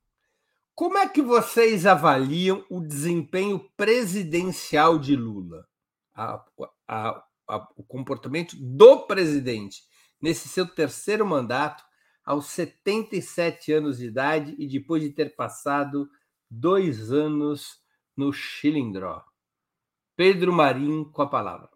[0.74, 5.66] Como é que vocês avaliam o desempenho presidencial de Lula?
[6.14, 6.42] A,
[6.88, 9.82] a, a, o comportamento do presidente
[10.22, 11.84] nesse seu terceiro mandato
[12.24, 16.08] aos 77 anos de idade e depois de ter passado
[16.50, 17.82] dois anos
[18.16, 19.22] no Chilindró.
[20.16, 21.75] Pedro Marim com a palavra.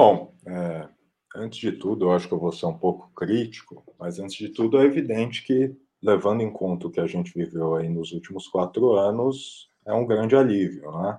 [0.00, 0.88] Bom, é,
[1.34, 4.48] antes de tudo, eu acho que eu vou ser um pouco crítico, mas antes de
[4.48, 8.46] tudo, é evidente que, levando em conta o que a gente viveu aí nos últimos
[8.46, 11.18] quatro anos, é um grande alívio, né?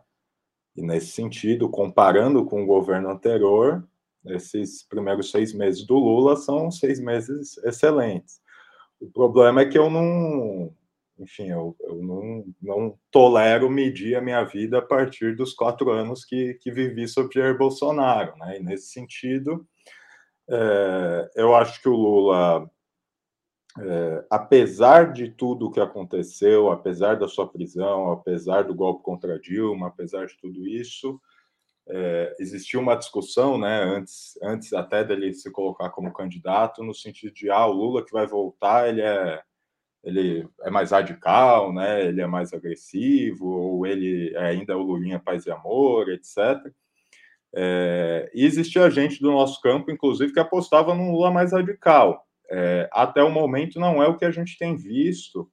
[0.78, 3.86] E nesse sentido, comparando com o governo anterior,
[4.26, 8.40] esses primeiros seis meses do Lula são seis meses excelentes.
[8.98, 10.74] O problema é que eu não,
[11.20, 16.24] enfim, eu, eu não, não tolero medir a minha vida a partir dos quatro anos
[16.24, 18.58] que, que vivi sob Jair Bolsonaro, né?
[18.58, 19.68] E nesse sentido,
[20.50, 22.70] é, eu acho que o Lula,
[23.80, 29.40] é, apesar de tudo o que aconteceu, apesar da sua prisão, apesar do golpe contra
[29.40, 31.20] Dilma, apesar de tudo isso,
[31.88, 37.34] é, existia uma discussão, né, antes, antes até dele se colocar como candidato, no sentido
[37.34, 39.42] de, ah, o Lula que vai voltar, ele é,
[40.04, 44.82] ele é mais radical, né, ele é mais agressivo, ou ele é ainda é o
[44.82, 46.72] Lulinha Paz e Amor, etc.
[47.54, 52.26] É, e existia gente do nosso campo, inclusive, que apostava num Lula mais radical.
[52.52, 55.50] É, até o momento não é o que a gente tem visto,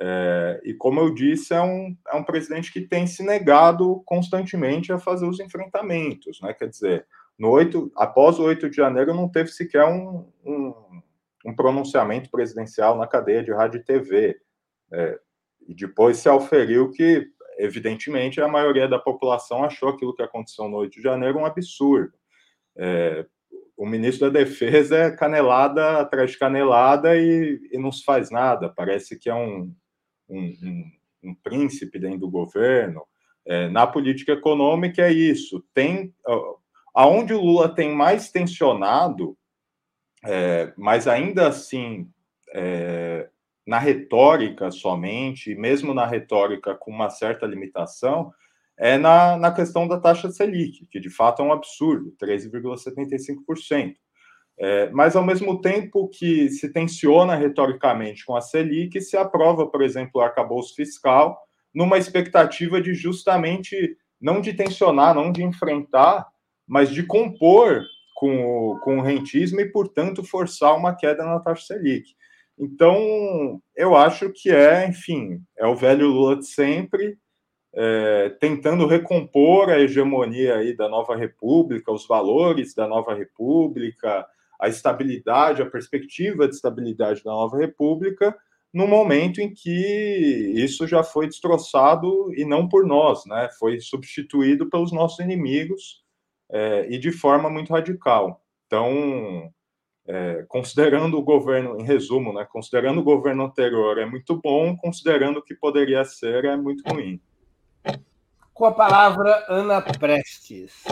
[0.00, 4.92] é, e como eu disse, é um, é um presidente que tem se negado constantemente
[4.92, 6.54] a fazer os enfrentamentos, né?
[6.54, 11.02] Quer dizer, no 8, após o 8 de janeiro não teve sequer um, um,
[11.44, 14.40] um pronunciamento presidencial na cadeia de rádio e TV.
[14.92, 15.18] É,
[15.66, 17.26] e depois se auferiu que,
[17.58, 22.12] evidentemente, a maioria da população achou aquilo que aconteceu no 8 de janeiro um absurdo.
[22.76, 23.26] É,
[23.76, 28.68] o ministro da Defesa é canelada atrás de canelada e, e não se faz nada.
[28.68, 29.72] Parece que é um,
[30.28, 33.06] um, um, um príncipe dentro do governo.
[33.46, 35.64] É, na política econômica é isso.
[35.72, 36.12] Tem
[36.92, 39.37] aonde o Lula tem mais tensionado,
[40.24, 42.08] é, mas ainda assim
[42.54, 43.28] é,
[43.66, 48.32] na retórica somente, mesmo na retórica com uma certa limitação,
[48.78, 53.94] é na, na questão da taxa Selic, que de fato é um absurdo, 13,75%.
[54.60, 59.82] É, mas, ao mesmo tempo que se tensiona retoricamente com a Selic, se aprova, por
[59.82, 61.40] exemplo, o arcabouço fiscal,
[61.72, 66.26] numa expectativa de justamente não de tensionar, não de enfrentar,
[66.66, 67.84] mas de compor
[68.18, 72.16] com o, com o rentismo e, portanto, forçar uma queda na taxa Selic.
[72.58, 77.16] Então, eu acho que é, enfim, é o velho Lula de sempre,
[77.72, 84.26] é, tentando recompor a hegemonia aí da nova república, os valores da nova república,
[84.60, 88.36] a estabilidade, a perspectiva de estabilidade da nova república,
[88.74, 93.48] no momento em que isso já foi destroçado e não por nós, né?
[93.60, 96.02] Foi substituído pelos nossos inimigos
[96.50, 98.42] é, e de forma muito radical.
[98.66, 99.52] Então,
[100.06, 102.46] é, considerando o governo, em resumo, né?
[102.50, 107.20] Considerando o governo anterior é muito bom, considerando o que poderia ser é muito ruim.
[108.54, 110.82] Com a palavra, Ana Prestes.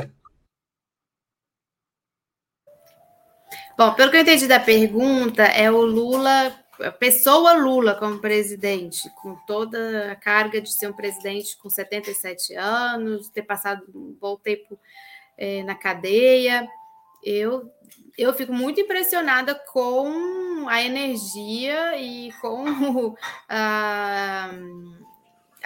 [3.77, 9.11] Bom, pelo que eu entendi da pergunta, é o Lula, a pessoa Lula como presidente,
[9.21, 14.37] com toda a carga de ser um presidente com 77 anos, ter passado um bom
[14.37, 14.79] tempo
[15.37, 16.69] é, na cadeia.
[17.23, 17.71] Eu,
[18.17, 23.15] eu fico muito impressionada com a energia e com
[23.49, 24.51] a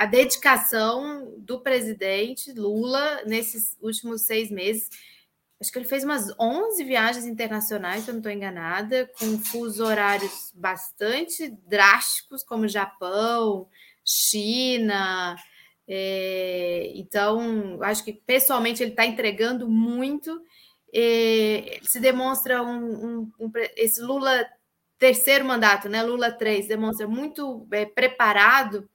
[0.00, 4.88] a dedicação do presidente Lula nesses últimos seis meses.
[5.60, 9.78] Acho que ele fez umas 11 viagens internacionais, se eu não estou enganada, com fusos
[9.78, 13.68] horários bastante drásticos, como Japão,
[14.02, 15.36] China.
[15.92, 20.40] É, então, acho que pessoalmente ele está entregando muito.
[20.94, 24.46] É, se demonstra um, um, um, esse Lula
[24.98, 26.02] terceiro mandato, né?
[26.02, 28.88] Lula 3, demonstra muito é, preparado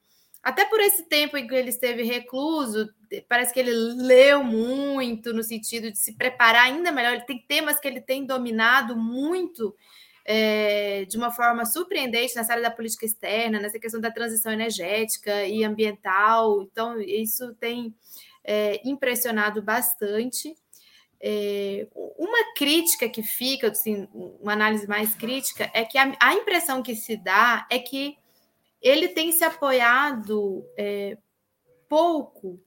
[0.46, 2.88] até por esse tempo em que ele esteve recluso,
[3.28, 7.14] parece que ele leu muito no sentido de se preparar ainda melhor.
[7.14, 9.74] Ele tem temas que ele tem dominado muito
[10.28, 15.46] é, de uma forma surpreendente nessa área da política externa, nessa questão da transição energética
[15.46, 16.62] e ambiental.
[16.62, 17.94] Então, isso tem
[18.42, 20.52] é, impressionado bastante.
[21.20, 21.86] É,
[22.18, 26.96] uma crítica que fica, assim, uma análise mais crítica, é que a, a impressão que
[26.96, 28.18] se dá é que
[28.82, 31.16] ele tem se apoiado é,
[31.88, 32.60] pouco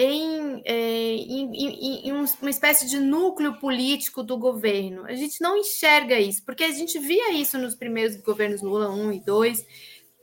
[0.00, 5.04] em, é, em, em, em, uma espécie de núcleo político do governo.
[5.06, 9.12] A gente não enxerga isso, porque a gente via isso nos primeiros governos Lula 1
[9.14, 9.66] e 2.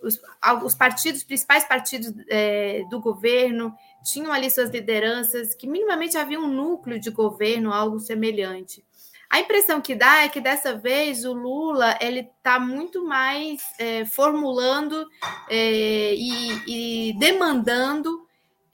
[0.02, 0.22] Os,
[0.64, 6.48] os partidos, principais partidos é, do governo, tinham ali suas lideranças, que minimamente havia um
[6.48, 8.82] núcleo de governo, algo semelhante.
[9.30, 14.06] A impressão que dá é que dessa vez o Lula ele está muito mais é,
[14.06, 15.06] formulando
[15.50, 18.25] é, e, e, demandando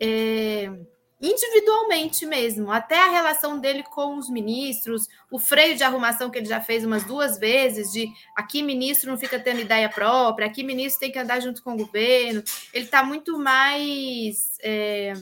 [0.02, 0.72] é,
[1.22, 6.48] individualmente mesmo, até a relação dele com os ministros, o freio de arrumação que ele
[6.48, 11.00] já fez umas duas vezes, de aqui ministro não fica tendo ideia própria, aqui ministro
[11.00, 15.14] tem que andar junto com o governo, ele está muito mais é,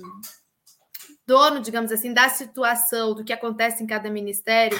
[1.27, 4.79] dono, digamos assim, da situação, do que acontece em cada ministério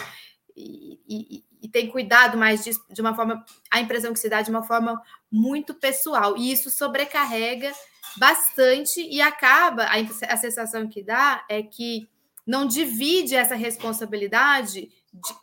[0.56, 4.42] e, e, e, tem cuidado mais disso de uma forma, a impressão que se dá
[4.42, 6.38] de uma forma muito pessoal.
[6.38, 7.72] E isso sobrecarrega
[8.20, 9.96] bastante e acaba, a,
[10.34, 12.08] a sensação que dá é que
[12.46, 14.90] não divide essa responsabilidade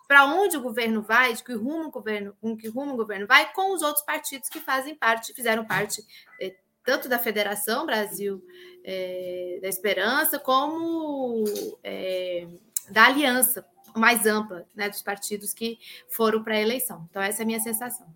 [0.07, 3.27] para onde o governo vai, de que rumo o governo, com que rumo o governo
[3.27, 6.05] vai, com os outros partidos que fazem parte, fizeram parte
[6.41, 8.45] eh, tanto da Federação Brasil
[8.85, 11.45] eh, da Esperança, como
[11.83, 12.47] eh,
[12.91, 17.07] da Aliança mais ampla né, dos partidos que foram para a eleição.
[17.11, 18.07] Então, essa é a minha sensação.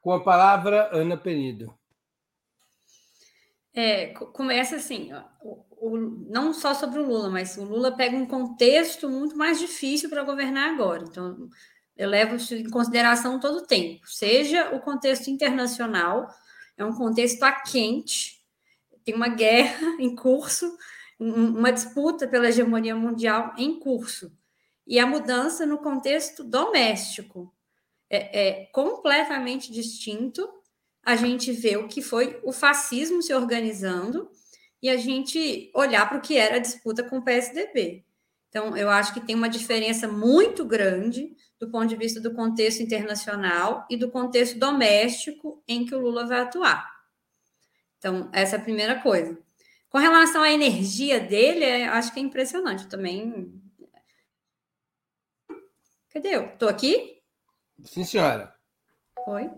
[0.00, 1.74] Com a palavra, Ana Penido.
[3.78, 5.98] É, começa assim, ó, o, o,
[6.30, 10.24] não só sobre o Lula, mas o Lula pega um contexto muito mais difícil para
[10.24, 11.04] governar agora.
[11.04, 11.50] Então,
[11.94, 16.26] eu levo isso em consideração todo o tempo, seja o contexto internacional,
[16.74, 18.42] é um contexto a quente,
[19.04, 20.74] tem uma guerra em curso,
[21.20, 24.34] uma disputa pela hegemonia mundial em curso.
[24.86, 27.52] E a mudança no contexto doméstico.
[28.08, 30.48] é, é completamente distinto
[31.06, 34.28] a gente ver o que foi o fascismo se organizando
[34.82, 38.04] e a gente olhar para o que era a disputa com o PSDB.
[38.48, 42.82] Então, eu acho que tem uma diferença muito grande do ponto de vista do contexto
[42.82, 46.90] internacional e do contexto doméstico em que o Lula vai atuar.
[47.98, 49.38] Então, essa é a primeira coisa.
[49.88, 53.62] Com relação à energia dele, é, acho que é impressionante também.
[56.10, 56.46] Cadê eu?
[56.46, 57.22] Estou aqui?
[57.84, 58.52] Sim, senhora.
[59.28, 59.50] Oi?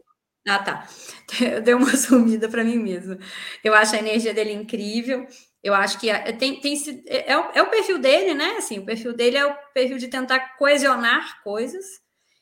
[0.48, 0.88] Ah, tá.
[1.40, 3.18] Eu dei uma sumida para mim mesma.
[3.62, 5.26] Eu acho a energia dele incrível.
[5.62, 6.08] Eu acho que
[6.38, 6.74] tem, tem
[7.06, 8.56] é, é, o, é o perfil dele, né?
[8.58, 11.84] Assim, o perfil dele é o perfil de tentar coesionar coisas.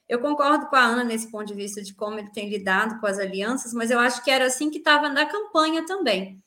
[0.09, 3.07] Eu concordo com a Ana nesse ponto de vista de como ele tem lidado com
[3.07, 6.41] as alianças, mas eu acho que era assim que estava na campanha também.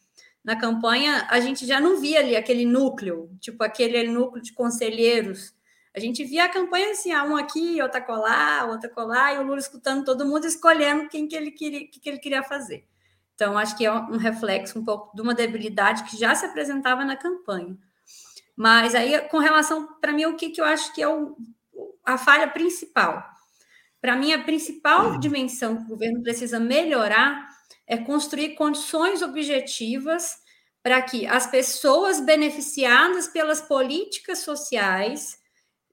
[0.43, 5.53] Na campanha, a gente já não via ali aquele núcleo, tipo aquele núcleo de conselheiros
[5.99, 9.43] a gente via a campanha assim, ah, um aqui, outra colar, outra colar, e o
[9.43, 12.87] Lula escutando todo mundo, escolhendo quem que ele queria, que, que ele queria fazer.
[13.35, 17.03] Então, acho que é um reflexo um pouco de uma debilidade que já se apresentava
[17.03, 17.77] na campanha.
[18.55, 21.37] Mas aí, com relação, para mim, o que, que eu acho que é o,
[22.05, 23.23] a falha principal?
[24.01, 27.47] Para mim, a principal dimensão que o governo precisa melhorar
[27.85, 30.37] é construir condições objetivas
[30.81, 35.38] para que as pessoas beneficiadas pelas políticas sociais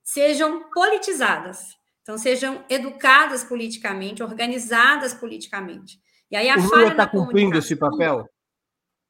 [0.06, 1.76] sejam politizadas.
[2.00, 6.00] Então, sejam educadas politicamente, organizadas politicamente.
[6.30, 8.24] E aí a o Lula está cumprindo esse papel?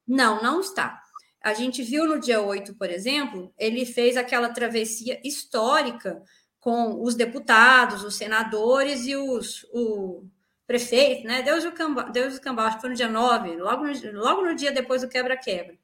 [0.07, 0.99] Não, não está.
[1.43, 6.19] A gente viu no dia 8, por exemplo, ele fez aquela travessia histórica
[6.59, 10.25] com os deputados, os senadores e os o
[10.65, 11.43] prefeito, né?
[11.43, 14.41] Deus o cambau, Deus o cambau, acho que foi no dia 9, logo no, logo
[14.41, 15.77] no dia depois do quebra-quebra.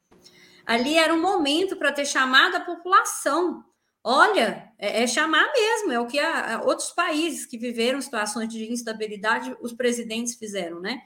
[0.66, 3.64] Ali era um momento para ter chamado a população
[4.04, 8.50] Olha, é, é, chamar mesmo, é o que a, a outros países que viveram situações
[8.50, 11.02] de instabilidade, os presidentes fizeram, né?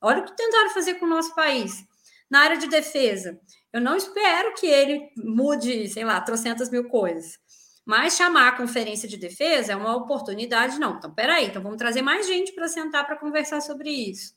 [0.00, 1.84] Olha o que tentaram fazer com o nosso país.
[2.30, 3.38] Na área de defesa,
[3.72, 7.38] eu não espero que ele mude, sei lá, trocentas mil coisas.
[7.84, 10.96] Mas chamar a conferência de defesa é uma oportunidade, não.
[10.96, 14.34] Então, peraí, então vamos trazer mais gente para sentar para conversar sobre isso.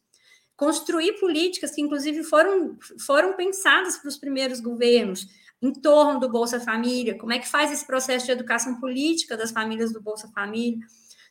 [0.55, 5.27] Construir políticas que, inclusive, foram, foram pensadas para os primeiros governos,
[5.61, 9.51] em torno do Bolsa Família, como é que faz esse processo de educação política das
[9.51, 10.79] famílias do Bolsa Família.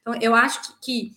[0.00, 1.16] Então, eu acho que, que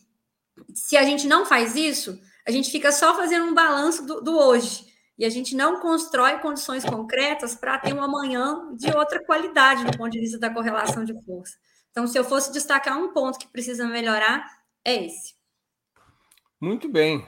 [0.74, 4.38] se a gente não faz isso, a gente fica só fazendo um balanço do, do
[4.38, 9.86] hoje e a gente não constrói condições concretas para ter um amanhã de outra qualidade
[9.86, 11.56] do ponto de vista da correlação de força.
[11.92, 14.44] Então, se eu fosse destacar um ponto que precisa melhorar,
[14.84, 15.36] é esse.
[16.60, 17.28] Muito bem.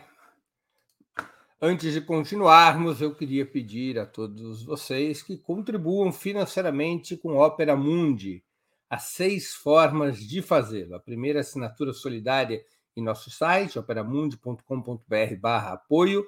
[1.61, 8.43] Antes de continuarmos, eu queria pedir a todos vocês que contribuam financeiramente com Opera Mundi.
[8.89, 10.95] Há seis formas de fazê-lo.
[10.95, 12.61] A primeira, assinatura solidária
[12.93, 16.25] em nosso site, operamundi.com.br apoio.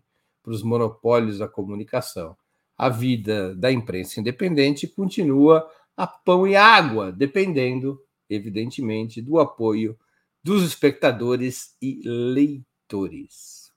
[0.49, 2.35] para os monopólios da comunicação.
[2.75, 9.95] A vida da imprensa independente continua a pão e água, dependendo, evidentemente, do apoio
[10.43, 13.71] dos espectadores e leitores.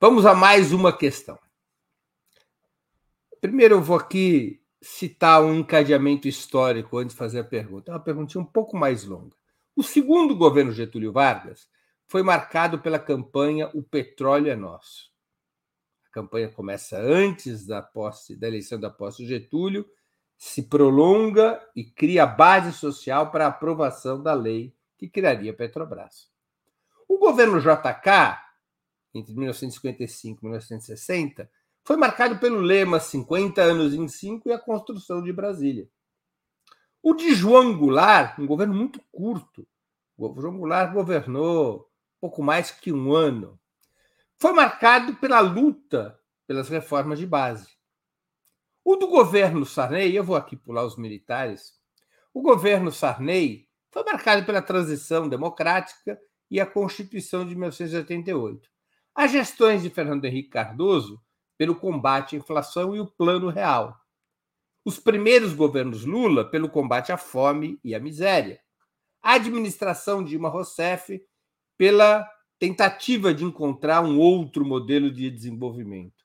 [0.00, 1.38] Vamos a mais uma questão.
[3.38, 7.90] Primeiro, eu vou aqui citar um encadeamento histórico antes de fazer a pergunta.
[7.90, 9.36] É uma pergunta um pouco mais longa.
[9.74, 11.68] O segundo governo Getúlio Vargas
[12.06, 15.14] foi marcado pela campanha O Petróleo é Nosso.
[16.16, 19.86] Campanha começa antes da posse da eleição da posse de Getúlio,
[20.34, 26.30] se prolonga e cria base social para a aprovação da lei que criaria Petrobras.
[27.06, 28.38] O governo JK,
[29.12, 31.50] entre 1955 e 1960,
[31.84, 35.86] foi marcado pelo lema 50 anos em 5 e a construção de Brasília.
[37.02, 39.68] O de João Goulart, um governo muito curto,
[40.16, 43.60] o João Goulart governou pouco mais que um ano,
[44.38, 47.68] foi marcado pela luta pelas reformas de base.
[48.84, 51.74] O do governo Sarney, eu vou aqui pular os militares,
[52.32, 56.20] o governo Sarney foi marcado pela transição democrática
[56.50, 58.68] e a Constituição de 1988.
[59.14, 61.20] As gestões de Fernando Henrique Cardoso
[61.56, 63.96] pelo combate à inflação e o Plano Real.
[64.84, 68.60] Os primeiros governos Lula pelo combate à fome e à miséria.
[69.22, 71.20] A administração Dilma Rousseff
[71.76, 72.28] pela
[72.58, 76.24] tentativa de encontrar um outro modelo de desenvolvimento.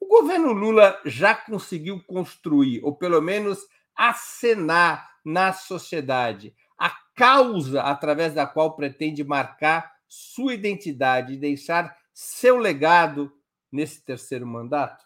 [0.00, 3.60] O governo Lula já conseguiu construir, ou pelo menos
[3.94, 12.56] acenar na sociedade, a causa através da qual pretende marcar sua identidade e deixar seu
[12.56, 13.32] legado
[13.70, 15.04] nesse terceiro mandato?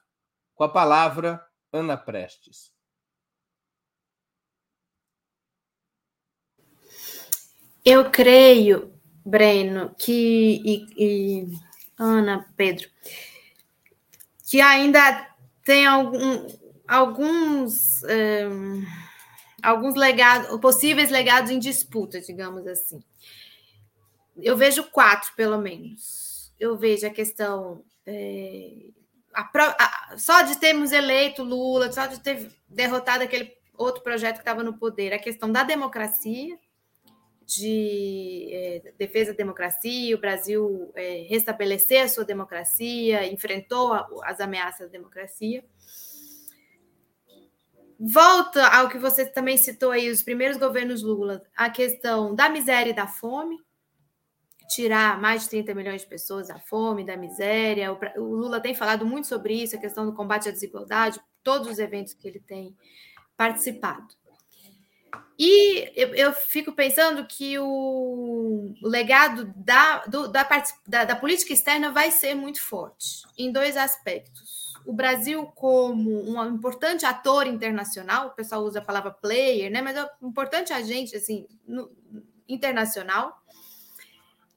[0.54, 2.72] Com a palavra, Ana Prestes.
[7.84, 8.95] Eu creio,
[9.26, 11.58] Breno, que e, e
[11.98, 12.88] Ana, Pedro,
[14.48, 15.28] que ainda
[15.64, 16.46] tem algum,
[16.86, 18.84] alguns um,
[19.60, 23.02] alguns legados, possíveis legados em disputa, digamos assim.
[24.40, 26.52] Eu vejo quatro, pelo menos.
[26.60, 28.90] Eu vejo a questão é,
[29.34, 34.42] a, a, só de termos eleito Lula, só de ter derrotado aquele outro projeto que
[34.42, 36.56] estava no poder, a questão da democracia,
[37.46, 41.22] de é, defesa da democracia, o Brasil é,
[42.02, 45.64] a sua democracia, enfrentou a, as ameaças da democracia.
[47.98, 52.90] Volta ao que você também citou aí, os primeiros governos Lula, a questão da miséria
[52.90, 53.56] e da fome,
[54.68, 57.92] tirar mais de 30 milhões de pessoas da fome, da miséria.
[57.92, 61.78] O, Lula tem falado muito sobre isso, a questão do combate à desigualdade, todos os
[61.78, 62.76] eventos que ele tem
[63.36, 64.06] participado.
[65.38, 70.46] E eu, eu fico pensando que o, legado da, do, da,
[70.86, 74.74] da, da política externa vai ser muito forte, em dois aspectos.
[74.86, 79.82] O Brasil, como um importante ator internacional, o pessoal usa a palavra player, né?
[79.82, 81.90] mas é um importante agente assim, no,
[82.48, 83.42] internacional,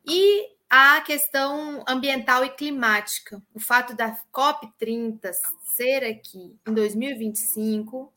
[0.06, 3.42] e a questão ambiental e climática.
[3.54, 5.32] O fato da COP30
[5.64, 8.14] ser aqui em 2025,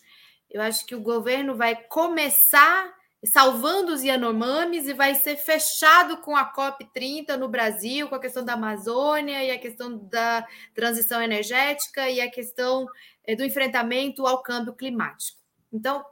[0.53, 2.95] eu acho que o governo vai começar
[3.25, 8.45] salvando os Yanomamis e vai ser fechado com a COP30 no Brasil, com a questão
[8.45, 12.87] da Amazônia e a questão da transição energética e a questão
[13.25, 15.39] eh, do enfrentamento ao câmbio climático.
[15.73, 16.05] Então,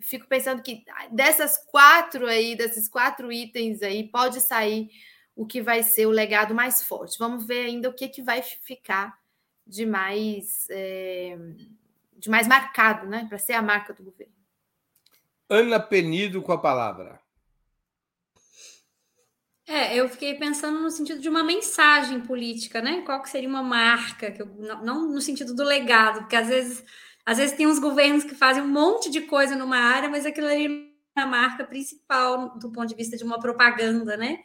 [0.00, 4.90] fico pensando que dessas quatro aí, desses quatro itens aí, pode sair
[5.36, 7.18] o que vai ser o legado mais forte.
[7.18, 9.16] Vamos ver ainda o que, que vai ficar
[9.66, 11.38] de mais, é,
[12.22, 13.26] de mais marcado, né?
[13.28, 14.32] Para ser a marca do governo.
[15.50, 17.20] Ana Penido com a palavra.
[19.66, 23.02] É, eu fiquei pensando no sentido de uma mensagem política, né?
[23.02, 26.84] Qual que seria uma marca, que eu, não, no sentido do legado, porque às vezes
[27.24, 30.48] às vezes tem uns governos que fazem um monte de coisa numa área, mas aquilo
[30.48, 34.44] ali é a marca principal do ponto de vista de uma propaganda, né?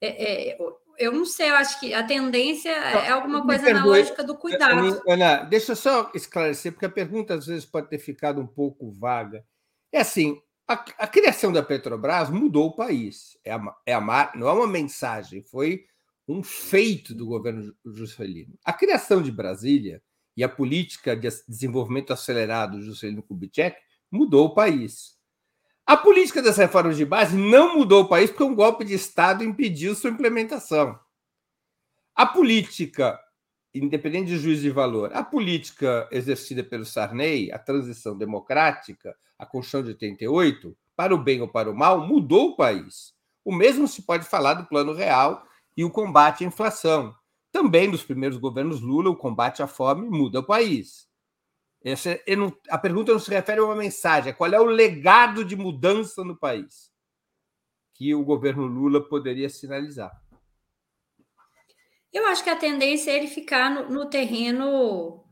[0.00, 0.58] É, é,
[0.98, 5.02] eu não sei, eu acho que a tendência é alguma coisa na lógica do cuidado.
[5.08, 8.90] Ana, deixa eu só esclarecer, porque a pergunta às vezes pode ter ficado um pouco
[8.92, 9.44] vaga.
[9.92, 13.38] É assim, a, a criação da Petrobras mudou o país.
[13.44, 15.84] É a, é a, não é uma mensagem, foi
[16.28, 18.58] um feito do governo Juscelino.
[18.64, 20.02] A criação de Brasília
[20.36, 23.78] e a política de desenvolvimento acelerado do Juscelino Kubitschek
[24.10, 25.15] mudou o país.
[25.86, 29.44] A política das reformas de base não mudou o país porque um golpe de Estado
[29.44, 30.98] impediu sua implementação.
[32.12, 33.16] A política,
[33.72, 39.84] independente de juízo de valor, a política exercida pelo Sarney, a transição democrática, a Constituição
[39.84, 43.14] de 88, para o bem ou para o mal, mudou o país.
[43.44, 47.14] O mesmo se pode falar do Plano Real e o combate à inflação.
[47.52, 51.06] Também nos primeiros governos Lula, o combate à fome muda o país.
[51.88, 55.44] Essa, não, a pergunta não se refere a uma mensagem, é qual é o legado
[55.44, 56.90] de mudança no país
[57.94, 60.10] que o governo Lula poderia sinalizar.
[62.12, 65.24] Eu acho que a tendência é ele ficar no, no terreno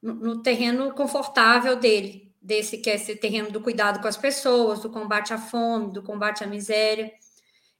[0.00, 4.80] no, no, terreno confortável dele, desse que é esse terreno do cuidado com as pessoas,
[4.80, 7.10] do combate à fome, do combate à miséria.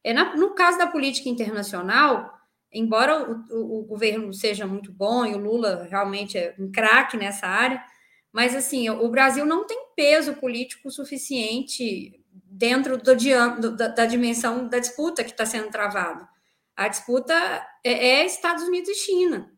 [0.03, 2.29] É na, no caso da política internacional,
[2.73, 7.17] embora o, o, o, governo seja muito bom e o Lula realmente é um craque
[7.17, 7.81] nessa área,
[8.33, 14.79] mas assim, o Brasil não tem peso político suficiente dentro do, da, da, dimensão da
[14.79, 16.29] disputa que está sendo travada.
[16.77, 17.35] A disputa
[17.85, 19.51] é, é Estados Unidos e China.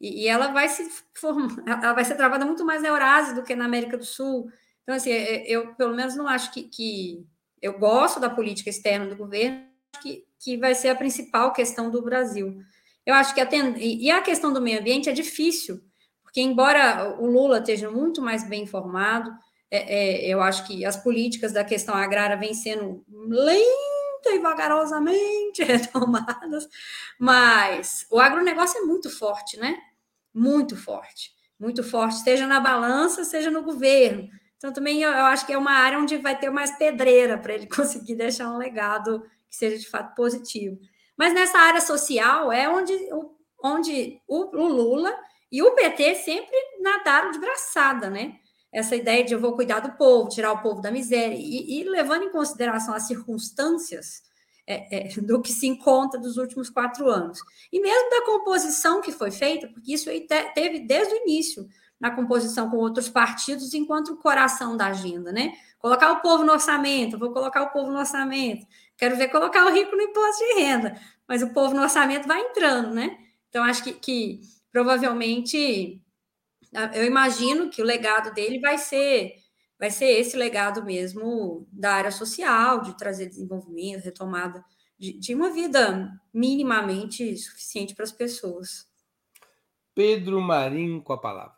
[0.00, 3.42] E, e, ela vai se formar, ela vai ser travada muito mais na Eurásia do
[3.42, 4.50] que na América do Sul.
[4.82, 7.26] Então, assim, é, eu pelo menos não acho que, que
[7.60, 9.64] eu gosto da política externa do governo,
[10.02, 12.58] que, que vai ser a principal questão do Brasil.
[13.04, 13.48] Eu acho que a
[13.78, 15.82] e a questão do meio ambiente é difícil,
[16.30, 19.32] porque embora o Lula esteja muito mais bem informado,
[19.68, 25.62] é, é, eu acho que as políticas da questão agrária vêm sendo lenta e vagarosamente
[25.64, 26.68] retomadas,
[27.18, 29.76] mas o agronegócio é muito forte, né?
[30.32, 34.28] Muito forte, muito forte, seja na balança, seja no governo.
[34.56, 37.54] Então, também eu, eu acho que é uma área onde vai ter mais pedreira para
[37.54, 40.78] ele conseguir deixar um legado que seja de fato positivo.
[41.16, 42.94] Mas nessa área social é onde,
[43.64, 45.12] onde o, o Lula
[45.50, 48.36] e o PT sempre nadaram de braçada, né?
[48.72, 51.84] Essa ideia de eu vou cuidar do povo, tirar o povo da miséria, e, e
[51.84, 54.22] levando em consideração as circunstâncias
[54.66, 57.40] é, é, do que se encontra dos últimos quatro anos.
[57.72, 62.12] E mesmo da composição que foi feita, porque isso te, teve desde o início na
[62.12, 65.52] composição com outros partidos, enquanto o coração da agenda, né?
[65.80, 68.64] Colocar o povo no orçamento, vou colocar o povo no orçamento.
[68.96, 72.40] Quero ver colocar o rico no imposto de renda, mas o povo no orçamento vai
[72.40, 73.18] entrando, né?
[73.48, 74.40] Então, acho que, que
[74.72, 76.00] provavelmente
[76.94, 79.34] eu imagino que o legado dele vai ser
[79.78, 84.62] vai ser esse legado mesmo da área social, de trazer desenvolvimento, retomada
[84.98, 88.86] de, de uma vida minimamente suficiente para as pessoas.
[89.94, 91.56] Pedro Marinho com a palavra.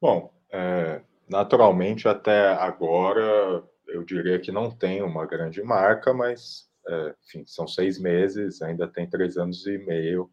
[0.00, 7.14] Bom, é, naturalmente até agora eu diria que não tem uma grande marca, mas é,
[7.24, 10.30] enfim, são seis meses, ainda tem três anos e meio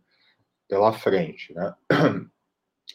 [0.67, 1.73] pela frente, né?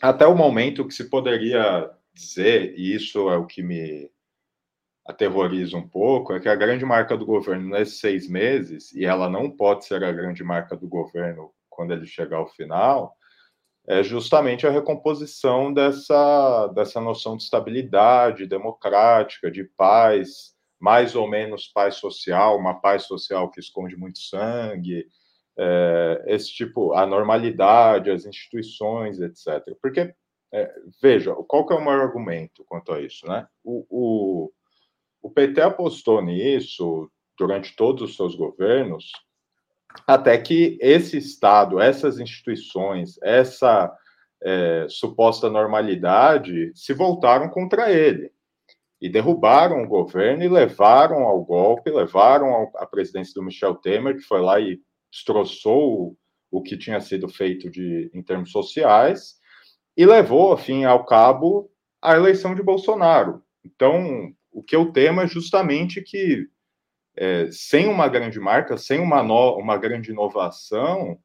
[0.01, 4.11] Até o momento que se poderia dizer, e isso é o que me
[5.07, 9.29] aterroriza um pouco, é que a grande marca do governo nesses seis meses, e ela
[9.29, 13.17] não pode ser a grande marca do governo quando ele chegar ao final,
[13.87, 20.54] é justamente a recomposição dessa, dessa noção de estabilidade democrática, de paz,
[20.85, 25.07] mais ou menos paz social, uma paz social que esconde muito sangue,
[25.57, 29.75] é, esse tipo, a normalidade, as instituições, etc.
[29.81, 30.15] Porque,
[30.53, 33.47] é, veja, qual que é o maior argumento quanto a isso, né?
[33.65, 34.53] O, o,
[35.23, 39.11] o PT apostou nisso durante todos os seus governos,
[40.07, 43.91] até que esse Estado, essas instituições, essa
[44.43, 48.34] é, suposta normalidade se voltaram contra ele
[49.01, 54.23] e derrubaram o governo e levaram ao golpe, levaram à presidência do Michel Temer, que
[54.23, 54.81] foi lá e
[55.13, 56.17] destroçou
[56.51, 59.35] o, que tinha sido feito de, em termos sociais
[59.97, 61.71] e levou, afim, ao cabo
[62.01, 63.43] a eleição de Bolsonaro.
[63.65, 66.47] Então, o que eu temo é justamente que,
[67.17, 71.19] é, sem uma grande marca, sem uma, no, uma grande inovação,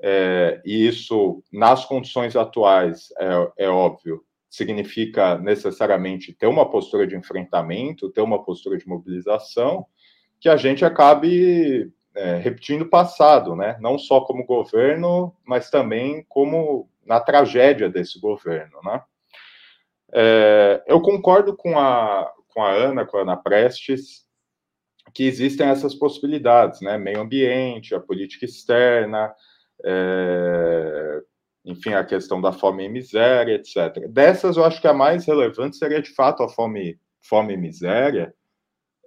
[0.00, 7.16] é, e isso, nas condições atuais, é, é óbvio, significa necessariamente ter uma postura de
[7.16, 9.86] enfrentamento, ter uma postura de mobilização,
[10.38, 13.78] que a gente acabe é, repetindo o passado, né?
[13.80, 18.78] não só como governo, mas também como na tragédia desse governo.
[18.84, 19.02] Né?
[20.12, 24.26] É, eu concordo com a, com a Ana, com a Ana Prestes,
[25.14, 26.98] que existem essas possibilidades, né?
[26.98, 29.34] meio ambiente, a política externa,
[29.82, 31.22] é,
[31.64, 34.08] enfim, a questão da fome e miséria, etc.
[34.08, 38.34] Dessas, eu acho que a mais relevante seria, de fato, a fome, fome e miséria,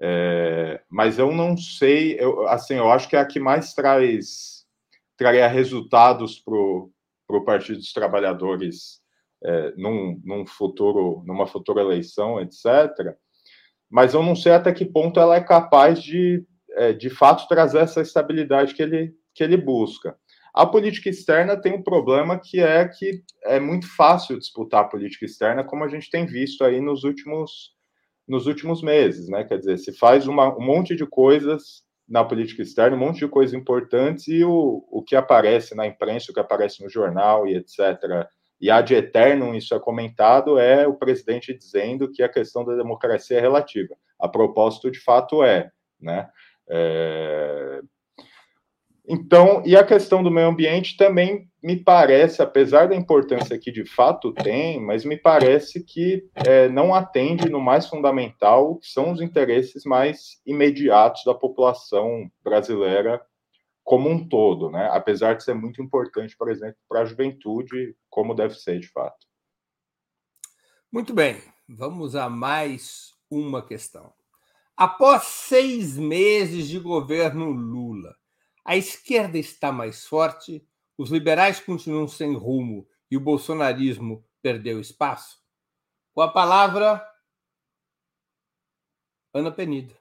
[0.01, 4.55] é, mas eu não sei, eu, assim, eu acho que é a que mais traz
[5.17, 9.01] traria resultados para o Partido dos Trabalhadores
[9.43, 13.15] é, num, num futuro, numa futura eleição, etc.
[13.89, 17.79] Mas eu não sei até que ponto ela é capaz de, é, de fato, trazer
[17.79, 20.17] essa estabilidade que ele, que ele busca.
[20.55, 25.25] A política externa tem um problema que é que é muito fácil disputar a política
[25.25, 27.75] externa, como a gente tem visto aí nos últimos
[28.25, 29.43] nos últimos meses, né?
[29.43, 33.27] Quer dizer, se faz uma, um monte de coisas na política externa, um monte de
[33.27, 37.55] coisas importantes e o, o que aparece na imprensa, o que aparece no jornal e
[37.57, 37.79] etc.
[38.59, 42.75] E há de eterno isso é comentado é o presidente dizendo que a questão da
[42.75, 43.93] democracia é relativa.
[44.17, 46.29] A propósito, de fato, é, né?
[46.69, 47.81] É,
[49.07, 53.85] então, e a questão do meio ambiente também me parece, apesar da importância que de
[53.85, 59.21] fato tem, mas me parece que é, não atende no mais fundamental, que são os
[59.21, 63.21] interesses mais imediatos da população brasileira
[63.83, 64.89] como um todo, né?
[64.91, 69.27] Apesar de ser muito importante, por exemplo, para a juventude, como deve ser de fato.
[70.91, 74.11] Muito bem, vamos a mais uma questão.
[74.75, 78.15] Após seis meses de governo Lula,
[78.65, 85.39] a esquerda está mais forte, os liberais continuam sem rumo e o bolsonarismo perdeu espaço?
[86.13, 87.05] Com a palavra,
[89.31, 89.95] Ana Penido.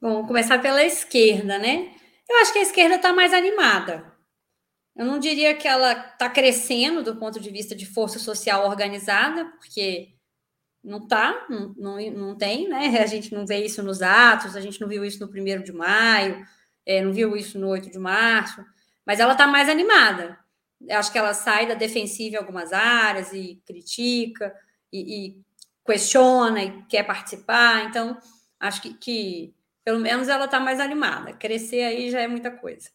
[0.00, 1.94] Bom, começar pela esquerda, né?
[2.28, 4.10] Eu acho que a esquerda está mais animada.
[4.96, 9.44] Eu não diria que ela está crescendo do ponto de vista de força social organizada,
[9.58, 10.14] porque
[10.82, 12.98] não está, não, não, não tem, né?
[13.00, 15.72] A gente não vê isso nos atos, a gente não viu isso no primeiro de
[15.72, 16.44] maio,
[16.86, 18.64] é, não viu isso no 8 de março,
[19.06, 20.38] mas ela está mais animada.
[20.88, 24.54] Eu acho que ela sai da defensiva em algumas áreas e critica
[24.92, 25.40] e, e
[25.84, 27.84] questiona e quer participar.
[27.84, 28.18] Então,
[28.58, 29.54] acho que, que
[29.84, 31.34] pelo menos ela está mais animada.
[31.34, 32.90] Crescer aí já é muita coisa.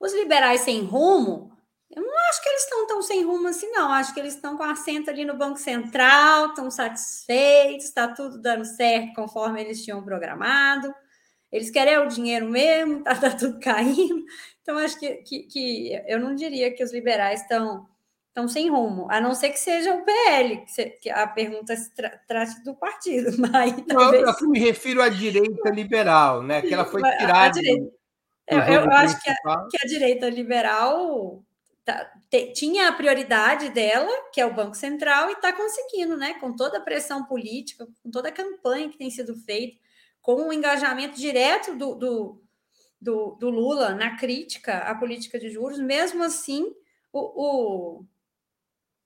[0.00, 1.53] Os liberais sem rumo,
[1.94, 3.92] eu não acho que eles estão tão sem rumo assim, não.
[3.92, 8.64] Acho que eles estão com assento ali no Banco Central, estão satisfeitos, está tudo dando
[8.64, 10.92] certo conforme eles tinham programado.
[11.52, 14.24] Eles querem o dinheiro mesmo, está tá tudo caindo.
[14.60, 17.86] Então, acho que, que, que, eu não diria que os liberais estão
[18.34, 20.64] estão sem rumo, a não ser que seja o PL,
[21.00, 23.30] que, a pergunta se tra trate do partido.
[23.38, 24.22] Mas, talvez...
[24.22, 26.60] eu, eu me refiro à direita liberal, né?
[26.60, 27.60] Que ela foi tirada.
[28.48, 29.34] Eu, eu acho que a,
[29.70, 31.44] que a, direita liberal
[31.84, 36.34] tá, te, tinha a prioridade dela, que é o Banco Central, e está conseguindo, né?
[36.34, 39.78] Com toda a pressão política, com toda a campanha que tem sido feita,
[40.20, 42.42] com o engajamento direto do, do,
[43.00, 46.74] do, do Lula na crítica à política de juros, mesmo assim,
[47.12, 48.04] o, o,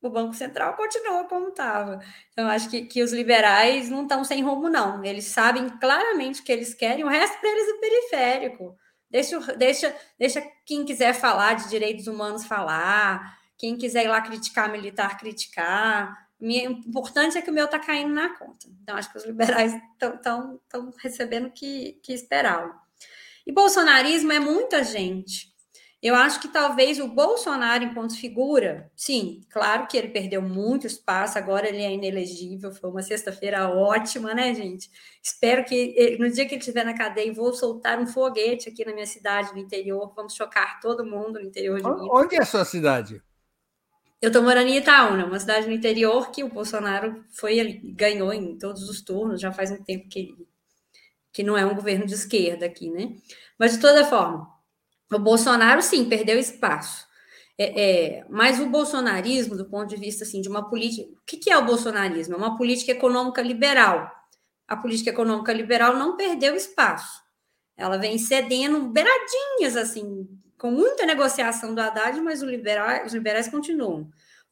[0.00, 2.00] o Banco Central continua como estava.
[2.32, 5.04] Então, acho que, que os liberais não estão sem rumo, não.
[5.04, 8.76] Eles sabem claramente o que eles querem, o resto deles é periférico.
[9.10, 14.70] Deixa, deixa, deixa quem quiser falar de direitos humanos falar, quem quiser ir lá criticar
[14.70, 16.28] militar, criticar.
[16.40, 18.68] O importante é que o meu está caindo na conta.
[18.82, 20.60] Então, acho que os liberais estão
[20.98, 22.72] recebendo o que, que esperavam.
[23.46, 25.52] E bolsonarismo é muita gente.
[26.00, 31.36] Eu acho que talvez o Bolsonaro, enquanto figura, sim, claro que ele perdeu muito espaço,
[31.36, 32.72] agora ele é inelegível.
[32.72, 34.88] Foi uma sexta-feira ótima, né, gente?
[35.20, 38.92] Espero que no dia que ele estiver na cadeia, vou soltar um foguete aqui na
[38.92, 40.12] minha cidade, no interior.
[40.14, 42.08] Vamos chocar todo mundo no interior de Minas.
[42.12, 43.20] Onde é a sua cidade?
[44.22, 48.56] Eu estou morando em Itaúna, uma cidade no interior que o Bolsonaro foi ganhou em
[48.56, 50.34] todos os turnos, já faz um tempo que,
[51.32, 53.16] que não é um governo de esquerda aqui, né?
[53.58, 54.57] Mas, de toda forma,
[55.12, 57.06] o Bolsonaro, sim, perdeu espaço.
[57.60, 61.08] É, é, mas o bolsonarismo, do ponto de vista assim, de uma política.
[61.10, 62.34] O que, que é o bolsonarismo?
[62.34, 64.10] É uma política econômica liberal.
[64.66, 67.20] A política econômica liberal não perdeu espaço.
[67.76, 74.02] Ela vem cedendo beiradinhas, assim, com muita negociação do Haddad, mas liberal, os liberais continuam.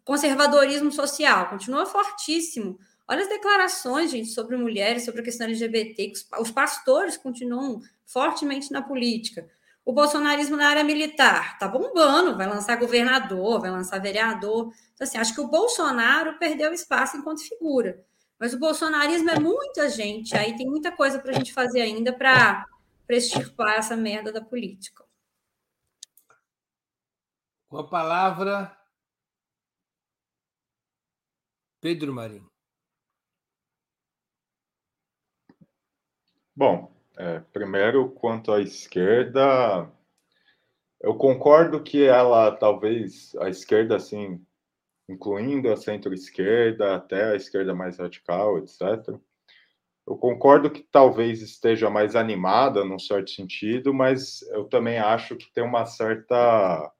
[0.01, 2.79] O conservadorismo social continua fortíssimo.
[3.07, 6.13] Olha as declarações, gente, sobre mulheres, sobre a questão LGBT.
[6.41, 9.49] Os pastores continuam fortemente na política.
[9.87, 14.73] O bolsonarismo na área militar tá bombando, vai lançar governador, vai lançar vereador.
[14.93, 18.05] Então, assim, acho que o Bolsonaro perdeu espaço enquanto figura.
[18.37, 22.13] Mas o bolsonarismo é muita gente, aí tem muita coisa para a gente fazer ainda
[22.13, 22.67] para
[23.09, 25.05] extirpar essa merda da política.
[27.69, 28.77] Com a palavra,
[31.81, 32.51] Pedro Marinho.
[36.57, 39.91] Bom, é, primeiro, quanto à esquerda,
[41.01, 44.41] eu concordo que ela, talvez, a esquerda, assim,
[45.09, 48.83] incluindo a centro-esquerda, até a esquerda mais radical, etc.
[50.07, 55.53] Eu concordo que talvez esteja mais animada, num certo sentido, mas eu também acho que
[55.53, 56.93] tem uma certa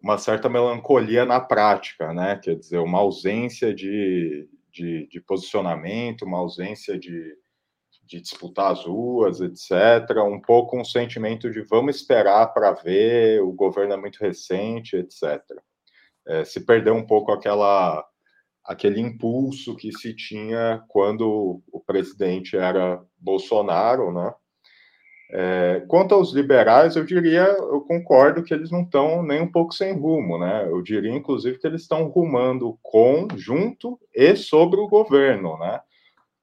[0.00, 2.36] uma certa melancolia na prática, né?
[2.36, 7.36] Quer dizer, uma ausência de, de, de posicionamento, uma ausência de,
[8.08, 10.18] de disputar as ruas, etc.
[10.26, 15.40] Um pouco um sentimento de vamos esperar para ver, o governo é muito recente, etc.
[16.26, 18.04] É, se perdeu um pouco aquela
[18.64, 24.34] aquele impulso que se tinha quando o presidente era Bolsonaro, né?
[25.30, 29.74] É, quanto aos liberais, eu diria, eu concordo que eles não estão nem um pouco
[29.74, 30.66] sem rumo, né?
[30.66, 35.80] Eu diria, inclusive, que eles estão rumando com, junto e sobre o governo, né?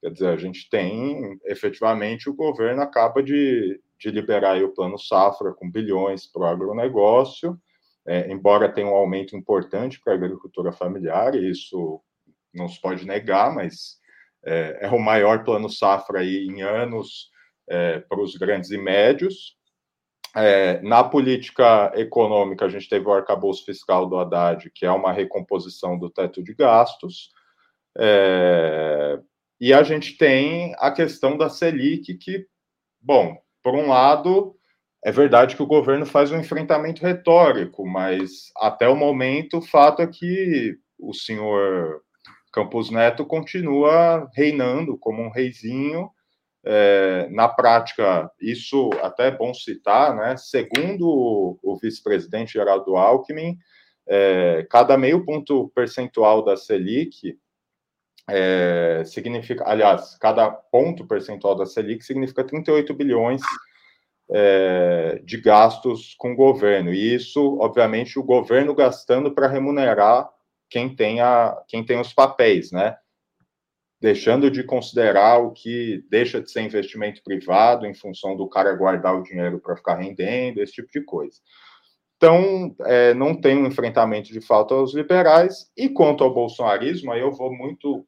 [0.05, 5.51] Quer dizer, a gente tem, efetivamente, o governo acaba de, de liberar o plano safra
[5.51, 7.59] com bilhões para o agronegócio,
[8.05, 11.99] é, embora tenha um aumento importante para a agricultura familiar, isso
[12.53, 13.97] não se pode negar, mas
[14.45, 17.31] é, é o maior plano safra aí em anos
[17.67, 19.57] é, para os grandes e médios.
[20.35, 25.11] É, na política econômica, a gente teve o arcabouço fiscal do Haddad, que é uma
[25.11, 27.31] recomposição do teto de gastos.
[27.97, 29.19] É,
[29.59, 32.45] e a gente tem a questão da Selic, que,
[33.01, 34.55] bom, por um lado,
[35.03, 40.01] é verdade que o governo faz um enfrentamento retórico, mas até o momento o fato
[40.01, 42.01] é que o senhor
[42.51, 46.09] Campos Neto continua reinando como um reizinho.
[46.67, 50.35] É, na prática, isso até é bom citar, né?
[50.37, 53.57] Segundo o, o vice-presidente Geraldo Alckmin,
[54.07, 57.37] é, cada meio ponto percentual da Selic
[58.29, 63.41] é, significa, aliás, cada ponto percentual da Selic significa 38 bilhões
[64.29, 66.93] é, de gastos com o governo.
[66.93, 70.29] E isso, obviamente, o governo gastando para remunerar
[70.69, 72.97] quem tem, a, quem tem os papéis, né?
[74.01, 79.15] Deixando de considerar o que deixa de ser investimento privado em função do cara guardar
[79.15, 81.39] o dinheiro para ficar rendendo, esse tipo de coisa.
[82.17, 85.71] Então, é, não tem um enfrentamento de falta aos liberais.
[85.77, 88.05] E quanto ao bolsonarismo, aí eu vou muito,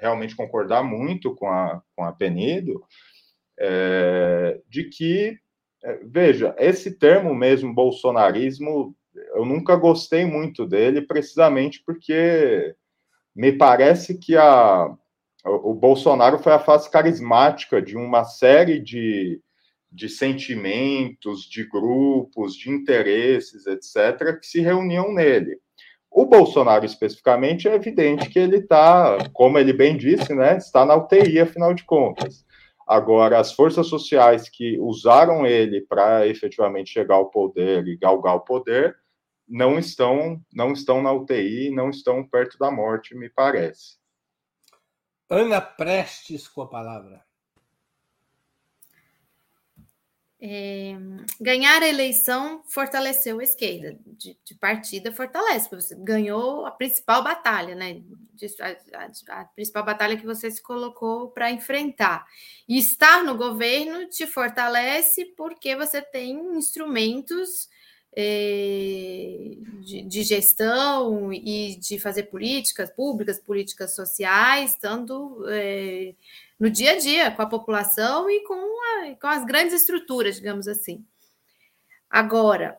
[0.00, 2.84] realmente concordar muito com a, com a Penido,
[3.58, 5.38] é, de que,
[5.84, 8.94] é, veja, esse termo mesmo, bolsonarismo,
[9.34, 12.74] eu nunca gostei muito dele, precisamente porque
[13.34, 14.94] me parece que a,
[15.44, 19.40] o Bolsonaro foi a face carismática de uma série de
[19.92, 25.60] de sentimentos, de grupos, de interesses, etc., que se reuniam nele.
[26.14, 30.94] O Bolsonaro, especificamente, é evidente que ele está, como ele bem disse, né, está na
[30.94, 32.44] UTI, afinal de contas.
[32.86, 38.40] Agora, as forças sociais que usaram ele para efetivamente chegar ao poder e galgar o
[38.40, 38.94] poder,
[39.48, 43.96] não estão, não estão na UTI, não estão perto da morte, me parece.
[45.30, 47.24] Ana Prestes com a palavra.
[50.44, 50.96] É,
[51.40, 57.22] ganhar a eleição fortaleceu a esquerda, de, de, partida fortalece, porque você ganhou a principal
[57.22, 58.02] batalha, né?
[58.60, 62.26] A, a, a principal batalha que você se colocou para enfrentar.
[62.68, 67.68] E estar no governo te fortalece porque você tem instrumentos
[68.14, 76.14] de, de, gestão e de fazer políticas públicas, políticas sociais, tanto é,
[76.60, 80.68] no dia a dia com a população e com, a, com as grandes estruturas, digamos
[80.68, 81.04] assim.
[82.10, 82.78] Agora,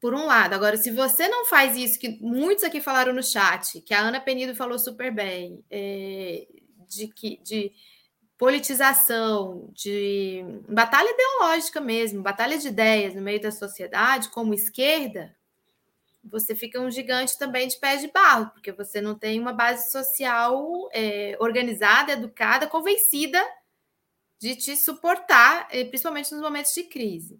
[0.00, 3.80] por um lado, agora, se você não faz isso, que muitos aqui falaram no chat,
[3.80, 6.46] que a Ana Penido falou super bem, é,
[6.88, 7.72] de que de
[8.40, 15.36] politização, de batalha ideológica mesmo, batalha de ideias no meio da sociedade, como esquerda,
[16.24, 19.92] você fica um gigante também de pés de barro, porque você não tem uma base
[19.92, 23.38] social é, organizada, educada, convencida
[24.38, 27.38] de te suportar, é, principalmente nos momentos de crise.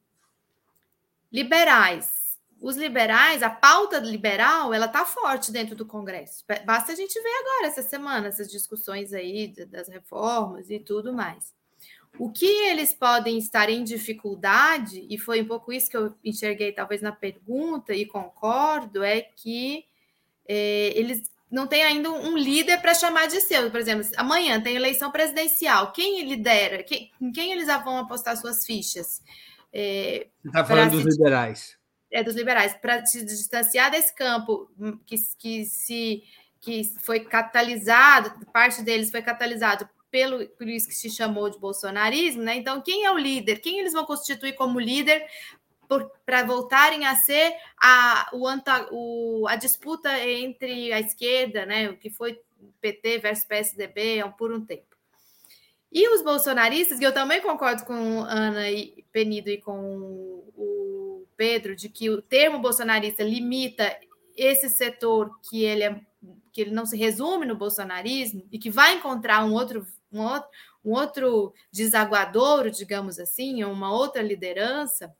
[1.32, 2.19] Liberais.
[2.61, 6.44] Os liberais, a pauta liberal, ela está forte dentro do Congresso.
[6.66, 11.54] Basta a gente ver agora essa semana essas discussões aí das reformas e tudo mais.
[12.18, 16.70] O que eles podem estar em dificuldade, e foi um pouco isso que eu enxerguei
[16.70, 19.86] talvez na pergunta, e concordo, é que
[20.46, 23.70] é, eles não têm ainda um líder para chamar de seu.
[23.70, 25.92] Por exemplo, amanhã tem eleição presidencial.
[25.92, 26.82] Quem lidera?
[26.82, 29.22] Quem, quem eles vão apostar suas fichas?
[29.72, 31.80] É, Você está falando dos liberais.
[32.11, 32.74] É, dos liberais.
[32.74, 34.70] Para se distanciar desse campo
[35.06, 36.24] que, que, se,
[36.61, 42.42] que foi catalisado, parte deles foi catalisado pelo por isso que se chamou de bolsonarismo,
[42.42, 42.56] né?
[42.56, 43.61] Então, quem é o líder?
[43.61, 45.24] Quem eles vão constituir como líder
[46.24, 48.46] para voltarem a ser a, o,
[48.90, 51.90] o, a disputa entre a esquerda, né?
[51.90, 52.40] O que foi
[52.80, 54.96] PT versus PSDB por um tempo.
[55.92, 60.39] E os bolsonaristas, que eu também concordo com Ana e Penido e com
[61.41, 63.99] Pedro, de que o termo bolsonarista limita
[64.36, 66.01] esse setor que ele é
[66.53, 70.49] que ele não se resume no bolsonarismo e que vai encontrar um outro um outro,
[70.84, 75.16] um outro desaguadouro, digamos assim, uma outra liderança,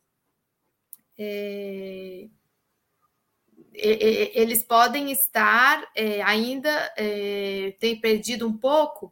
[1.17, 2.29] é,
[3.73, 9.11] eles podem estar é, ainda é, perdido um pouco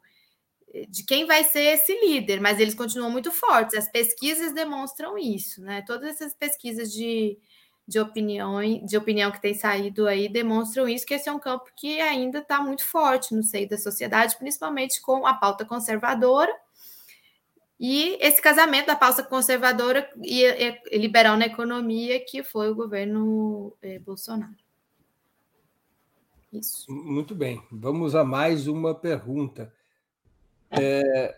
[0.89, 3.77] de quem vai ser esse líder, mas eles continuam muito fortes.
[3.77, 5.83] As pesquisas demonstram isso, né?
[5.87, 7.39] Todas essas pesquisas de,
[7.87, 11.67] de opinião, de opinião que tem saído aí demonstram isso, que esse é um campo
[11.77, 16.55] que ainda está muito forte no seio da sociedade, principalmente com a pauta conservadora
[17.81, 23.73] e esse casamento da pauta conservadora e, e liberal na economia, que foi o governo
[23.81, 24.57] eh, Bolsonaro.
[26.53, 26.91] Isso.
[26.91, 27.63] Muito bem.
[27.71, 29.73] Vamos a mais uma pergunta.
[30.71, 31.37] É...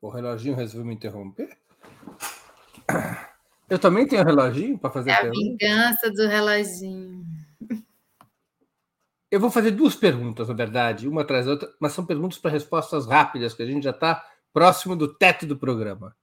[0.00, 1.56] O reloginho resolveu me interromper?
[3.68, 5.40] Eu também tenho reloginho para fazer é a pergunta?
[5.40, 7.24] vingança do reloginho.
[9.30, 12.50] Eu vou fazer duas perguntas, na verdade, uma atrás da outra, mas são perguntas para
[12.50, 16.14] respostas rápidas, que a gente já está próximo do teto do programa.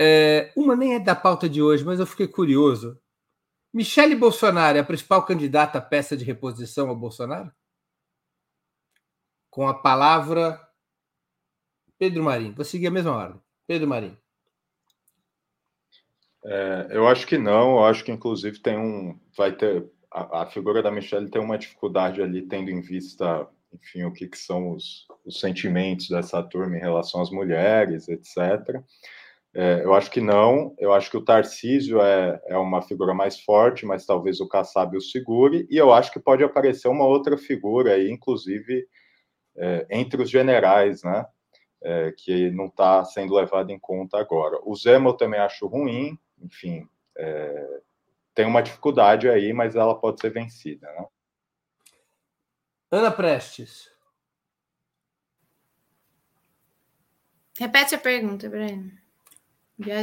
[0.00, 3.00] É, uma nem é da pauta de hoje, mas eu fiquei curioso.
[3.74, 7.50] Michele Bolsonaro é a principal candidata à peça de reposição ao Bolsonaro?
[9.58, 10.56] Com a palavra
[11.98, 12.54] Pedro Marinho.
[12.54, 13.40] Vou seguir a mesma ordem.
[13.66, 14.16] Pedro Marinho.
[16.44, 17.72] É, eu acho que não.
[17.72, 21.58] Eu acho que inclusive tem um, vai ter a, a, figura da Michelle tem uma
[21.58, 26.76] dificuldade ali, tendo em vista, enfim, o que, que são os, os sentimentos dessa turma
[26.76, 28.80] em relação às mulheres, etc.
[29.52, 30.72] É, eu acho que não.
[30.78, 34.96] Eu acho que o Tarcísio é, é uma figura mais forte, mas talvez o Kassab
[34.96, 35.66] o segure.
[35.68, 38.86] E eu acho que pode aparecer uma outra figura aí, inclusive
[39.58, 41.26] é, entre os generais, né?
[41.80, 44.58] É, que não está sendo levado em conta agora.
[44.64, 47.80] O Zema eu também acho ruim, enfim, é,
[48.34, 50.90] tem uma dificuldade aí, mas ela pode ser vencida.
[50.92, 51.06] Né?
[52.90, 53.90] Ana Prestes.
[57.58, 58.92] Repete a pergunta, Breno.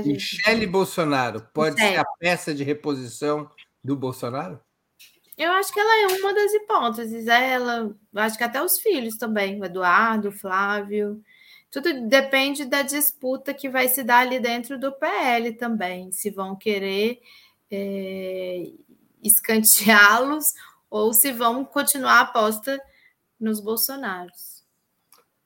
[0.05, 3.49] Michele Bolsonaro pode ser a peça de reposição
[3.83, 4.59] do Bolsonaro?
[5.37, 7.27] Eu acho que ela é uma das hipóteses.
[7.27, 11.21] Ela, acho que até os filhos também, o Eduardo, o Flávio.
[11.69, 16.11] Tudo depende da disputa que vai se dar ali dentro do PL também.
[16.11, 17.19] Se vão querer
[17.69, 18.63] é,
[19.21, 20.45] escanteá-los
[20.89, 22.81] ou se vão continuar a aposta
[23.37, 24.63] nos Bolsonaros.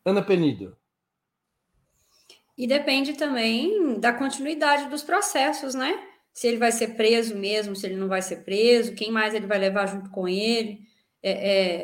[0.05, 0.77] Ana Penido.
[2.55, 6.08] E depende também da continuidade dos processos, né?
[6.39, 9.45] Se ele vai ser preso mesmo, se ele não vai ser preso, quem mais ele
[9.45, 10.79] vai levar junto com ele.
[11.21, 11.31] É,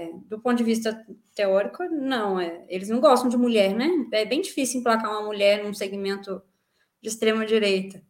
[0.05, 0.97] é, do ponto de vista
[1.35, 2.39] teórico, não.
[2.39, 3.89] É, eles não gostam de mulher, né?
[4.13, 6.41] É bem difícil emplacar uma mulher num segmento
[7.01, 8.01] de extrema direita.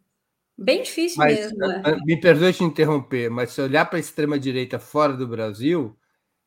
[0.56, 1.58] Bem difícil mas, mesmo.
[1.58, 1.82] Né?
[2.06, 5.98] Me perdoe te interromper, mas se olhar para a extrema direita fora do Brasil,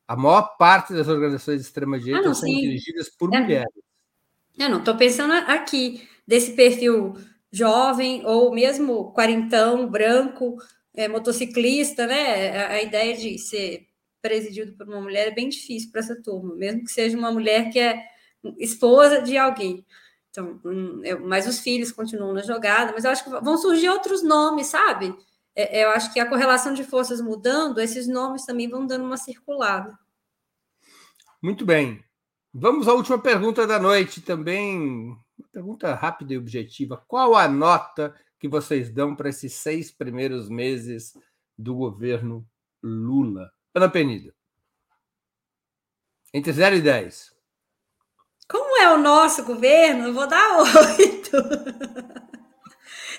[0.07, 2.61] a maior parte das organizações de extrema direita ah, são sim.
[2.61, 3.73] dirigidas por é, mulheres.
[4.57, 7.15] Eu não estou pensando aqui desse perfil
[7.51, 10.57] jovem ou mesmo quarentão, branco,
[10.93, 12.57] é, motociclista, né?
[12.57, 13.87] A, a, ideia de ser
[14.21, 17.69] presidido por uma mulher é bem difícil para essa turma, mesmo que seja uma mulher
[17.71, 18.03] que é
[18.57, 19.85] esposa de alguém.
[20.29, 23.89] Então, hum, eu, mas os filhos continuam na jogada, mas eu acho que vão surgir
[23.89, 25.15] outros nomes, sabe?
[25.55, 29.17] É, eu acho que a correlação de forças mudando, esses nomes também vão dando uma
[29.17, 29.97] circulada.
[31.41, 32.03] Muito bem.
[32.53, 35.15] Vamos à última pergunta da noite também.
[35.51, 37.03] Pergunta rápida e objetiva.
[37.07, 41.17] Qual a nota que vocês dão para esses seis primeiros meses
[41.57, 42.47] do governo
[42.81, 43.51] Lula?
[43.73, 44.33] Ana Penido.
[46.33, 47.35] Entre 0 e 10.
[48.47, 51.31] Como é o nosso governo, eu vou dar oito.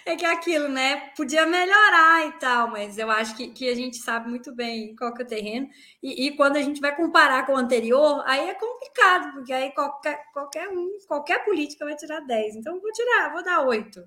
[0.04, 1.10] É que é aquilo, né?
[1.16, 5.12] Podia melhorar e tal, mas eu acho que, que a gente sabe muito bem qual
[5.12, 5.68] que é o terreno.
[6.02, 9.72] E, e quando a gente vai comparar com o anterior, aí é complicado, porque aí
[9.72, 12.56] qualquer, qualquer um, qualquer política vai tirar 10.
[12.56, 14.02] Então vou tirar, vou dar 8,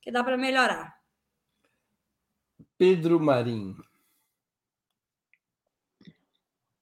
[0.00, 0.94] que dá para melhorar.
[2.78, 3.76] Pedro Marim.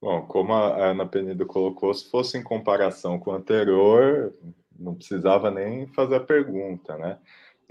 [0.00, 4.34] Bom, como a Ana Penido colocou, se fosse em comparação com o anterior,
[4.76, 7.20] não precisava nem fazer a pergunta, né?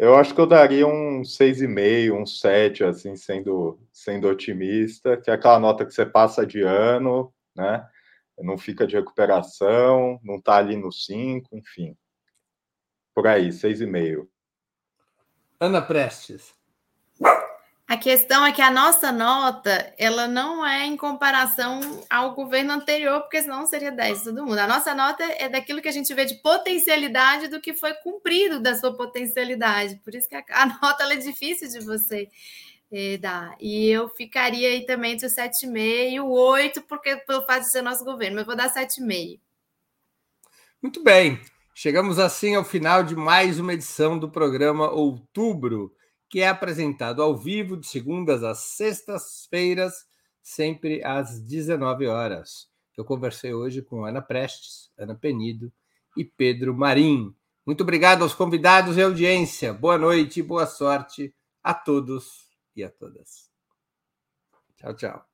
[0.02, 5.34] Eu acho que eu daria um 6,5, um 7, assim, sendo, sendo otimista, que é
[5.36, 7.88] aquela nota que você passa de ano, né?
[8.40, 11.96] Não fica de recuperação, não está ali no 5, enfim.
[13.14, 14.28] Por aí, 6,5.
[15.60, 16.56] Ana Prestes.
[17.92, 23.20] A questão é que a nossa nota, ela não é em comparação ao governo anterior,
[23.20, 24.60] porque senão seria 10 todo mundo.
[24.60, 28.62] A nossa nota é daquilo que a gente vê de potencialidade do que foi cumprido
[28.62, 30.00] da sua potencialidade.
[30.06, 32.30] Por isso que a, a nota é difícil de você
[32.94, 33.58] eh, dar.
[33.60, 37.72] E eu ficaria aí também entre o 7,5 e o 8, porque pelo fato de
[37.72, 39.38] ser nosso governo, mas vou dar 7,5.
[40.82, 41.42] Muito bem.
[41.76, 45.94] Chegamos assim ao final de mais uma edição do programa Outubro
[46.32, 50.06] que é apresentado ao vivo de segundas às sextas-feiras,
[50.42, 52.70] sempre às 19 horas.
[52.98, 55.70] Eu conversei hoje com Ana Prestes, Ana Penido
[56.16, 57.36] e Pedro Marim.
[57.66, 59.74] Muito obrigado aos convidados e audiência.
[59.74, 63.52] Boa noite e boa sorte a todos e a todas.
[64.78, 65.26] Tchau, tchau.